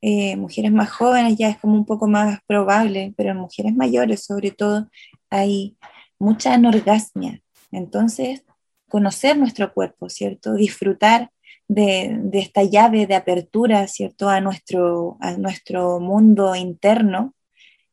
Eh, 0.01 0.35
mujeres 0.35 0.71
más 0.71 0.89
jóvenes 0.89 1.37
ya 1.37 1.49
es 1.49 1.57
como 1.59 1.75
un 1.75 1.85
poco 1.85 2.07
más 2.07 2.39
probable, 2.47 3.13
pero 3.15 3.31
en 3.31 3.37
mujeres 3.37 3.75
mayores 3.75 4.25
sobre 4.25 4.51
todo 4.51 4.89
hay 5.29 5.77
mucha 6.19 6.53
anorgasmia. 6.53 7.41
Entonces, 7.71 8.43
conocer 8.89 9.37
nuestro 9.37 9.73
cuerpo, 9.73 10.09
¿cierto? 10.09 10.53
Disfrutar 10.55 11.31
de, 11.67 12.17
de, 12.23 12.39
esta 12.39 12.63
llave 12.63 13.05
de 13.07 13.15
apertura, 13.15 13.87
¿cierto? 13.87 14.27
A 14.27 14.41
nuestro, 14.41 15.17
a 15.21 15.37
nuestro 15.37 15.99
mundo 15.99 16.55
interno, 16.55 17.33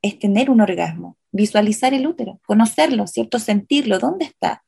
es 0.02 0.18
tener 0.18 0.50
un 0.50 0.60
orgasmo, 0.60 1.16
visualizar 1.30 1.92
el 1.94 2.06
útero, 2.06 2.40
conocerlo, 2.46 3.06
¿cierto? 3.06 3.38
Sentirlo, 3.38 3.98
¿dónde 3.98 4.24
está? 4.24 4.64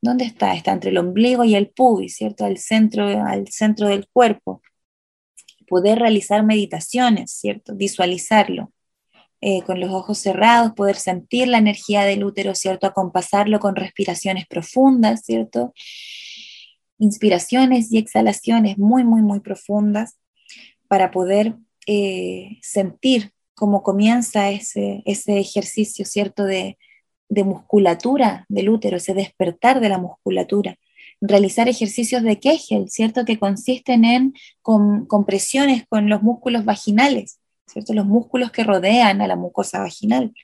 ¿Dónde 0.00 0.24
está? 0.24 0.54
Está 0.54 0.72
entre 0.72 0.90
el 0.90 0.98
ombligo 0.98 1.44
y 1.44 1.54
el 1.54 1.70
pubis, 1.70 2.16
¿cierto? 2.16 2.44
Al 2.44 2.58
centro, 2.58 3.04
al 3.24 3.48
centro 3.48 3.88
del 3.88 4.08
cuerpo 4.12 4.60
poder 5.66 5.98
realizar 5.98 6.44
meditaciones, 6.44 7.32
¿cierto? 7.32 7.74
Visualizarlo. 7.74 8.72
Eh, 9.44 9.62
con 9.62 9.80
los 9.80 9.90
ojos 9.90 10.18
cerrados, 10.18 10.72
poder 10.72 10.94
sentir 10.94 11.48
la 11.48 11.58
energía 11.58 12.04
del 12.04 12.22
útero, 12.22 12.54
¿cierto? 12.54 12.86
Acompasarlo 12.86 13.58
con 13.58 13.74
respiraciones 13.74 14.46
profundas, 14.46 15.22
¿cierto? 15.24 15.74
Inspiraciones 16.98 17.90
y 17.90 17.98
exhalaciones 17.98 18.78
muy, 18.78 19.02
muy, 19.02 19.20
muy 19.20 19.40
profundas 19.40 20.16
para 20.86 21.10
poder 21.10 21.56
eh, 21.88 22.60
sentir 22.62 23.32
cómo 23.54 23.82
comienza 23.82 24.48
ese, 24.50 25.02
ese 25.06 25.40
ejercicio, 25.40 26.04
¿cierto? 26.04 26.44
De, 26.44 26.78
de 27.28 27.42
musculatura 27.42 28.46
del 28.48 28.68
útero, 28.68 28.98
ese 28.98 29.12
despertar 29.12 29.80
de 29.80 29.88
la 29.88 29.98
musculatura 29.98 30.78
realizar 31.22 31.68
ejercicios 31.68 32.22
de 32.22 32.38
Kegel, 32.38 32.90
¿cierto? 32.90 33.24
Que 33.24 33.38
consisten 33.38 34.04
en 34.04 34.34
compresiones 34.60 35.84
con 35.88 36.08
los 36.08 36.22
músculos 36.22 36.64
vaginales, 36.64 37.40
¿cierto? 37.66 37.94
Los 37.94 38.06
músculos 38.06 38.50
que 38.50 38.64
rodean 38.64 39.20
a 39.22 39.28
la 39.28 39.36
mucosa 39.36 39.78
vaginal. 39.78 40.34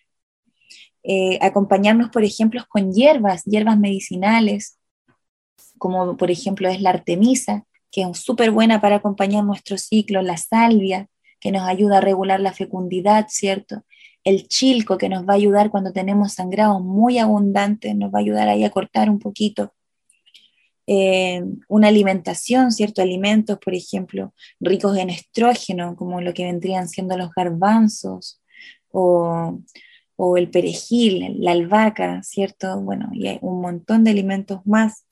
Eh, 1.03 1.39
acompañarnos, 1.43 2.11
por 2.11 2.25
ejemplo, 2.25 2.65
con 2.69 2.93
hierbas, 2.93 3.45
hierbas 3.45 3.79
medicinales, 3.79 4.79
como 5.79 6.17
por 6.17 6.31
ejemplo 6.31 6.69
es 6.69 6.81
la 6.81 6.91
artemisa, 6.91 7.65
que 7.91 8.03
es 8.03 8.19
súper 8.19 8.51
buena 8.53 8.81
para 8.81 8.97
acompañar 8.97 9.45
nuestro 9.45 9.79
ciclo, 9.79 10.23
la 10.23 10.37
salvia, 10.37 11.09
que 11.41 11.53
nos 11.53 11.63
ayuda 11.69 11.99
a 11.99 12.01
regular 12.01 12.41
la 12.41 12.53
fecundidad, 12.53 13.27
¿cierto? 13.29 13.85
El 14.23 14.47
chilco, 14.47 14.99
que 14.99 15.09
nos 15.09 15.27
va 15.27 15.33
a 15.33 15.37
ayudar 15.37 15.71
cuando 15.71 15.93
tenemos 15.93 16.35
sangrados 16.35 16.83
muy 16.83 17.19
abundantes, 17.19 17.97
nos 17.97 18.13
va 18.13 18.19
a 18.19 18.23
ayudar 18.23 18.49
ahí 18.49 18.65
a 18.65 18.71
cortar 18.71 19.11
un 19.11 19.19
poquito. 19.19 19.73
Eh, 20.91 21.45
una 21.69 21.89
alimentación, 21.89 22.73
ciertos 22.73 23.03
alimentos, 23.03 23.59
por 23.59 23.75
ejemplo, 23.75 24.33
ricos 24.59 24.97
en 24.97 25.11
estrógeno, 25.11 25.95
como 25.97 26.23
lo 26.23 26.33
que 26.33 26.45
vendrían 26.45 26.89
siendo 26.89 27.15
los 27.19 27.31
garbanzos 27.35 28.41
o, 28.91 29.61
o 30.17 30.37
el 30.39 30.51
perejil, 30.51 31.37
la 31.41 31.53
albahaca, 31.53 32.23
¿cierto? 32.23 32.81
Bueno, 32.81 33.11
y 33.13 33.29
hay 33.29 33.39
un 33.43 33.61
montón 33.61 34.03
de 34.03 34.13
alimentos 34.13 34.63
más 34.65 35.05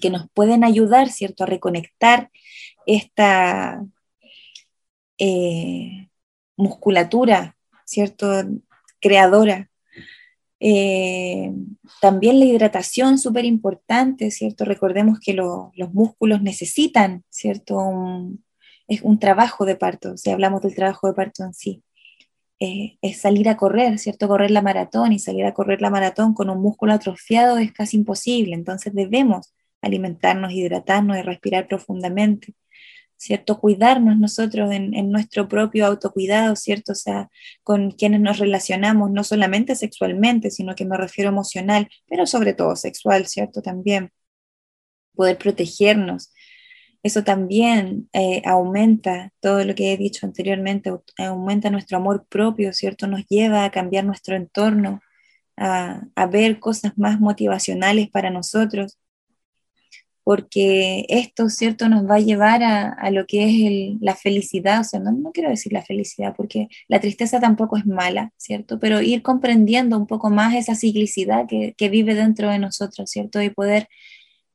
que 0.00 0.08
nos 0.08 0.30
pueden 0.32 0.64
ayudar, 0.64 1.10
¿cierto?, 1.10 1.44
a 1.44 1.46
reconectar 1.48 2.30
esta 2.86 3.84
eh, 5.18 6.08
musculatura, 6.56 7.54
¿cierto?, 7.84 8.44
creadora 8.98 9.68
eh, 10.64 11.52
también 12.00 12.38
la 12.38 12.44
hidratación, 12.44 13.18
súper 13.18 13.44
importante, 13.44 14.30
¿cierto? 14.30 14.64
Recordemos 14.64 15.18
que 15.18 15.34
los 15.34 15.92
músculos 15.92 16.40
necesitan, 16.40 17.24
¿cierto? 17.30 17.80
Es 18.86 19.02
un 19.02 19.18
trabajo 19.18 19.64
de 19.64 19.74
parto, 19.74 20.16
si 20.16 20.30
hablamos 20.30 20.62
del 20.62 20.76
trabajo 20.76 21.08
de 21.08 21.14
parto 21.14 21.42
en 21.42 21.52
sí. 21.52 21.82
Eh, 22.60 22.96
es 23.02 23.20
salir 23.20 23.48
a 23.48 23.56
correr, 23.56 23.98
¿cierto? 23.98 24.28
Correr 24.28 24.52
la 24.52 24.62
maratón 24.62 25.12
y 25.12 25.18
salir 25.18 25.46
a 25.46 25.52
correr 25.52 25.82
la 25.82 25.90
maratón 25.90 26.32
con 26.32 26.48
un 26.48 26.62
músculo 26.62 26.92
atrofiado 26.92 27.58
es 27.58 27.72
casi 27.72 27.96
imposible, 27.96 28.54
entonces 28.54 28.94
debemos 28.94 29.52
alimentarnos, 29.80 30.52
hidratarnos 30.52 31.18
y 31.18 31.22
respirar 31.22 31.66
profundamente. 31.66 32.54
¿Cierto? 33.22 33.60
Cuidarnos 33.60 34.18
nosotros 34.18 34.72
en, 34.72 35.10
nuestro 35.10 35.48
propio 35.48 35.86
autocuidado, 35.86 36.56
¿cierto? 36.56 36.92
O 36.92 36.94
sea, 36.96 37.30
con 37.62 37.92
quienes 37.92 38.20
nos 38.20 38.38
relacionamos, 38.38 39.10
no 39.12 39.22
solamente 39.24 39.76
sexualmente, 39.76 40.50
sino 40.50 40.74
que 40.74 40.84
me 40.84 40.96
refiero 40.96 41.30
emocional, 41.30 41.88
pero 42.08 42.26
sobre 42.26 42.52
todo 42.54 42.74
sexual, 42.76 43.26
¿cierto? 43.28 43.62
También 43.62 44.10
poder 45.14 45.38
protegernos. 45.38 46.32
Eso 47.02 47.24
también 47.24 48.08
eh, 48.12 48.42
aumenta 48.44 49.32
todo 49.40 49.64
lo 49.64 49.74
que 49.74 49.92
he 49.92 49.96
dicho 49.96 50.26
anteriormente, 50.26 50.90
aumenta 51.18 51.70
nuestro 51.70 51.98
amor 51.98 52.26
propio, 52.28 52.72
¿cierto? 52.72 53.06
Nos 53.06 53.26
lleva 53.28 53.64
a 53.64 53.70
cambiar 53.70 54.04
nuestro 54.04 54.36
entorno, 54.36 55.00
a, 55.56 56.02
a 56.16 56.26
ver 56.26 56.60
cosas 56.60 56.98
más 56.98 57.20
motivacionales 57.20 58.10
para 58.10 58.30
nosotros 58.30 58.98
porque 60.24 61.04
esto, 61.08 61.48
¿cierto?, 61.48 61.88
nos 61.88 62.08
va 62.08 62.16
a 62.16 62.20
llevar 62.20 62.62
a, 62.62 63.10
lo 63.10 63.26
que 63.26 63.92
es 63.94 64.00
la 64.00 64.14
felicidad, 64.14 64.80
o 64.80 64.84
sea, 64.84 65.00
no, 65.00 65.12
no, 65.12 65.32
quiero 65.32 65.50
decir 65.50 65.72
la 65.72 65.82
felicidad, 65.82 66.34
porque 66.36 66.68
la 66.88 67.00
tristeza 67.00 67.40
tampoco 67.40 67.76
es 67.76 67.86
mala, 67.86 68.32
¿cierto?, 68.36 68.78
pero 68.78 69.00
ir 69.02 69.22
comprendiendo 69.22 69.98
un 69.98 70.06
poco 70.06 70.30
más 70.30 70.54
esa 70.54 70.74
ciclicidad 70.74 71.46
que, 71.48 71.74
vive 71.88 72.14
dentro 72.14 72.50
de 72.50 72.58
nosotros, 72.58 73.10
¿cierto?, 73.10 73.42
y 73.42 73.50
poder 73.50 73.88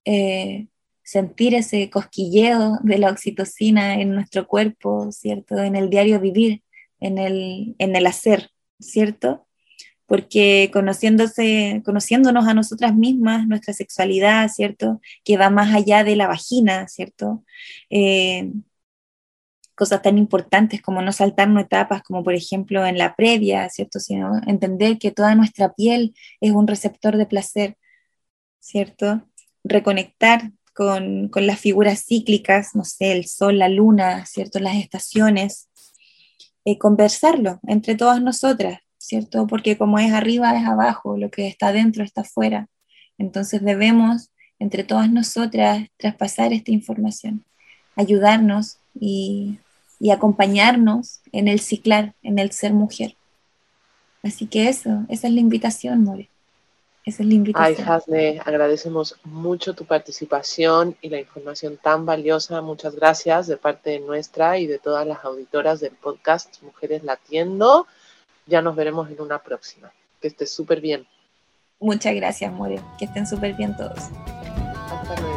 eh, 0.05 0.67
sentir 1.03 1.55
ese 1.55 1.89
cosquilleo 1.89 2.79
de 2.83 2.97
la 2.99 3.11
oxitocina 3.11 4.01
en 4.01 4.13
nuestro 4.13 4.47
cuerpo, 4.47 5.11
¿cierto?, 5.11 5.57
en 5.57 5.75
el 5.75 5.89
diario 5.89 6.19
vivir, 6.19 6.63
en 6.99 7.17
el, 7.17 7.75
en 7.79 7.95
el 7.95 8.07
hacer, 8.07 8.51
¿cierto? 8.79 9.46
Porque 10.07 10.71
conociéndose, 10.73 11.83
conociéndonos 11.85 12.47
a 12.47 12.53
nosotras 12.53 12.95
mismas, 12.95 13.47
nuestra 13.47 13.73
sexualidad, 13.73 14.49
¿cierto? 14.49 15.01
Que 15.23 15.37
va 15.37 15.49
más 15.49 15.75
allá 15.75 16.03
de 16.03 16.15
la 16.15 16.27
vagina, 16.27 16.87
¿cierto? 16.87 17.43
Eh, 17.89 18.51
cosas 19.75 20.01
tan 20.01 20.17
importantes 20.17 20.81
como 20.81 21.01
no 21.03 21.11
saltarnos 21.11 21.63
etapas, 21.63 22.01
como 22.03 22.23
por 22.23 22.33
ejemplo 22.33 22.85
en 22.85 22.97
la 22.97 23.15
previa, 23.15 23.69
¿cierto? 23.69 23.99
Sino 23.99 24.41
entender 24.47 24.97
que 24.97 25.11
toda 25.11 25.35
nuestra 25.35 25.73
piel 25.73 26.15
es 26.41 26.51
un 26.51 26.67
receptor 26.67 27.17
de 27.17 27.27
placer, 27.27 27.77
¿cierto? 28.59 29.23
Reconectar 29.63 30.51
con, 30.73 31.29
con 31.29 31.47
las 31.47 31.59
figuras 31.59 32.05
cíclicas, 32.05 32.75
no 32.75 32.85
sé, 32.85 33.11
el 33.11 33.27
sol, 33.27 33.59
la 33.59 33.69
luna, 33.69 34.25
¿cierto? 34.25 34.59
Las 34.59 34.77
estaciones, 34.77 35.69
eh, 36.65 36.77
conversarlo 36.77 37.59
entre 37.67 37.95
todas 37.95 38.21
nosotras, 38.21 38.79
¿cierto? 38.97 39.47
Porque 39.47 39.77
como 39.77 39.99
es 39.99 40.11
arriba 40.13 40.57
es 40.57 40.65
abajo, 40.65 41.17
lo 41.17 41.29
que 41.29 41.47
está 41.47 41.71
dentro 41.71 42.03
está 42.03 42.21
afuera. 42.21 42.67
Entonces 43.17 43.63
debemos, 43.63 44.29
entre 44.59 44.83
todas 44.83 45.09
nosotras, 45.11 45.87
traspasar 45.97 46.53
esta 46.53 46.71
información, 46.71 47.43
ayudarnos 47.95 48.77
y, 48.99 49.59
acompañarnos 50.11 51.21
en 51.31 51.47
el 51.47 51.59
ciclar, 51.59 52.13
en 52.21 52.37
el 52.37 52.51
ser 52.51 52.73
mujer. 52.73 53.15
Así 54.21 54.45
que 54.45 54.69
eso, 54.69 55.05
esa 55.09 55.27
es 55.27 55.33
la 55.33 55.39
invitación, 55.39 56.03
More. 56.03 56.29
Esa 57.03 57.23
es 57.23 57.29
la 57.29 57.35
invitación. 57.35 57.75
Ay, 57.79 57.95
Hasne, 57.95 58.41
agradecemos 58.45 59.15
mucho 59.23 59.73
tu 59.73 59.85
participación 59.85 60.97
y 61.01 61.09
la 61.09 61.19
información 61.19 61.77
tan 61.77 62.05
valiosa. 62.05 62.61
Muchas 62.61 62.95
gracias 62.95 63.47
de 63.47 63.57
parte 63.57 63.99
nuestra 63.99 64.59
y 64.59 64.67
de 64.67 64.77
todas 64.77 65.07
las 65.07 65.23
auditoras 65.23 65.79
del 65.79 65.93
podcast 65.93 66.61
Mujeres 66.61 67.03
Latiendo. 67.03 67.87
Ya 68.47 68.61
nos 68.61 68.75
veremos 68.75 69.09
en 69.09 69.21
una 69.21 69.39
próxima. 69.39 69.91
Que 70.21 70.29
estés 70.29 70.51
súper 70.51 70.81
bien. 70.81 71.05
Muchas 71.79 72.15
gracias, 72.15 72.51
More. 72.51 72.79
Que 72.97 73.05
estén 73.05 73.27
súper 73.27 73.53
bien 73.53 73.75
todos. 73.75 73.99
Hasta 74.89 75.21
luego. 75.21 75.36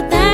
até 0.00 0.29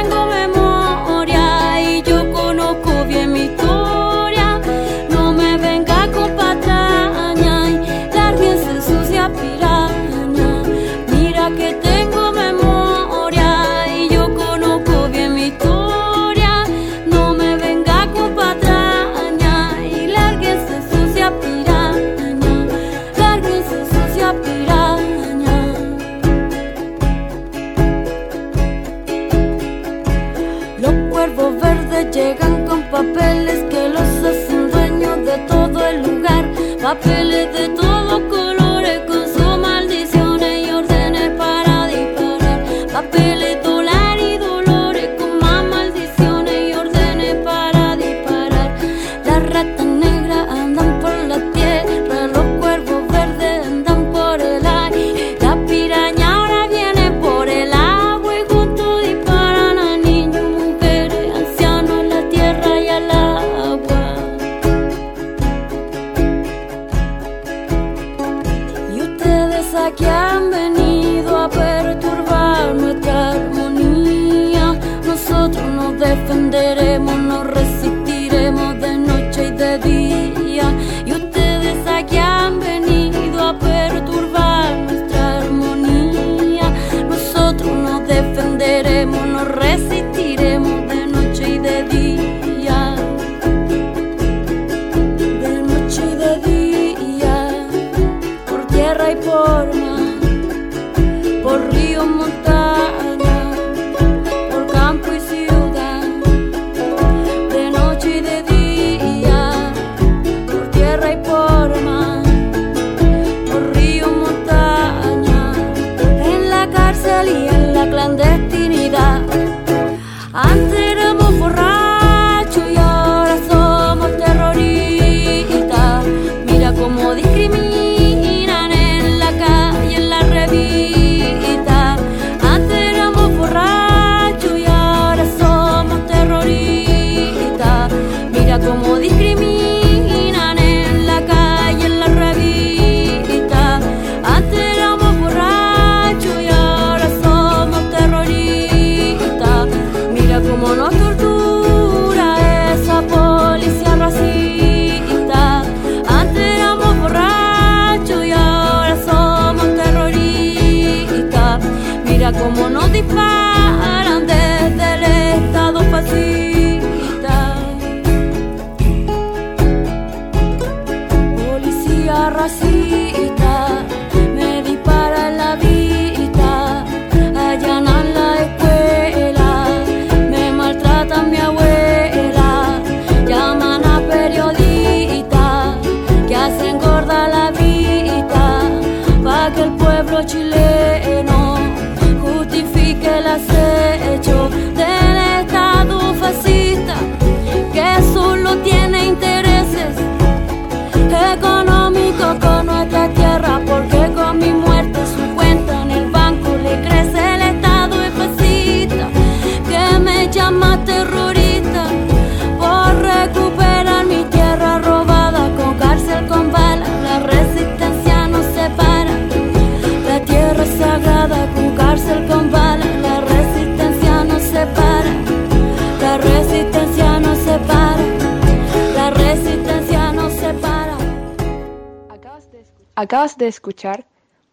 Acabas 232.98 233.36
de 233.36 233.46
escuchar 233.46 234.06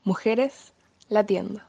Mujeres 0.04 0.74
Latiendo. 1.08 1.62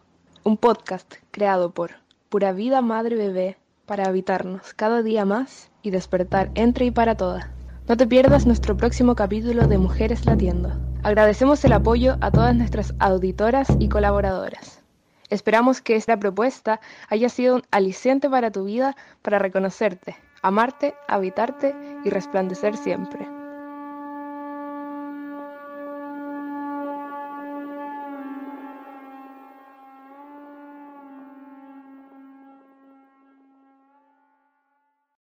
un 0.42 0.56
podcast 0.56 1.14
creado 1.30 1.70
por 1.70 1.92
Pura 2.28 2.50
Vida 2.50 2.82
Madre 2.82 3.14
Bebé 3.14 3.56
para 3.86 4.06
habitarnos 4.06 4.74
cada 4.74 5.04
día 5.04 5.24
más 5.24 5.70
y 5.82 5.90
despertar 5.90 6.50
entre 6.56 6.86
y 6.86 6.90
para 6.90 7.16
todas. 7.16 7.46
No 7.86 7.96
te 7.96 8.08
pierdas 8.08 8.44
nuestro 8.44 8.76
próximo 8.76 9.14
capítulo 9.14 9.68
de 9.68 9.78
Mujeres 9.78 10.26
Latiendo. 10.26 10.72
Agradecemos 11.04 11.64
el 11.64 11.74
apoyo 11.74 12.16
a 12.20 12.32
todas 12.32 12.56
nuestras 12.56 12.92
auditoras 12.98 13.68
y 13.78 13.88
colaboradoras. 13.88 14.82
Esperamos 15.30 15.80
que 15.80 15.94
esta 15.94 16.18
propuesta 16.18 16.80
haya 17.08 17.28
sido 17.28 17.54
un 17.54 17.62
aliciente 17.70 18.28
para 18.28 18.50
tu 18.50 18.64
vida 18.64 18.96
para 19.22 19.38
reconocerte, 19.38 20.16
amarte, 20.42 20.96
habitarte 21.06 21.72
y 22.04 22.10
resplandecer 22.10 22.76
siempre. 22.76 23.28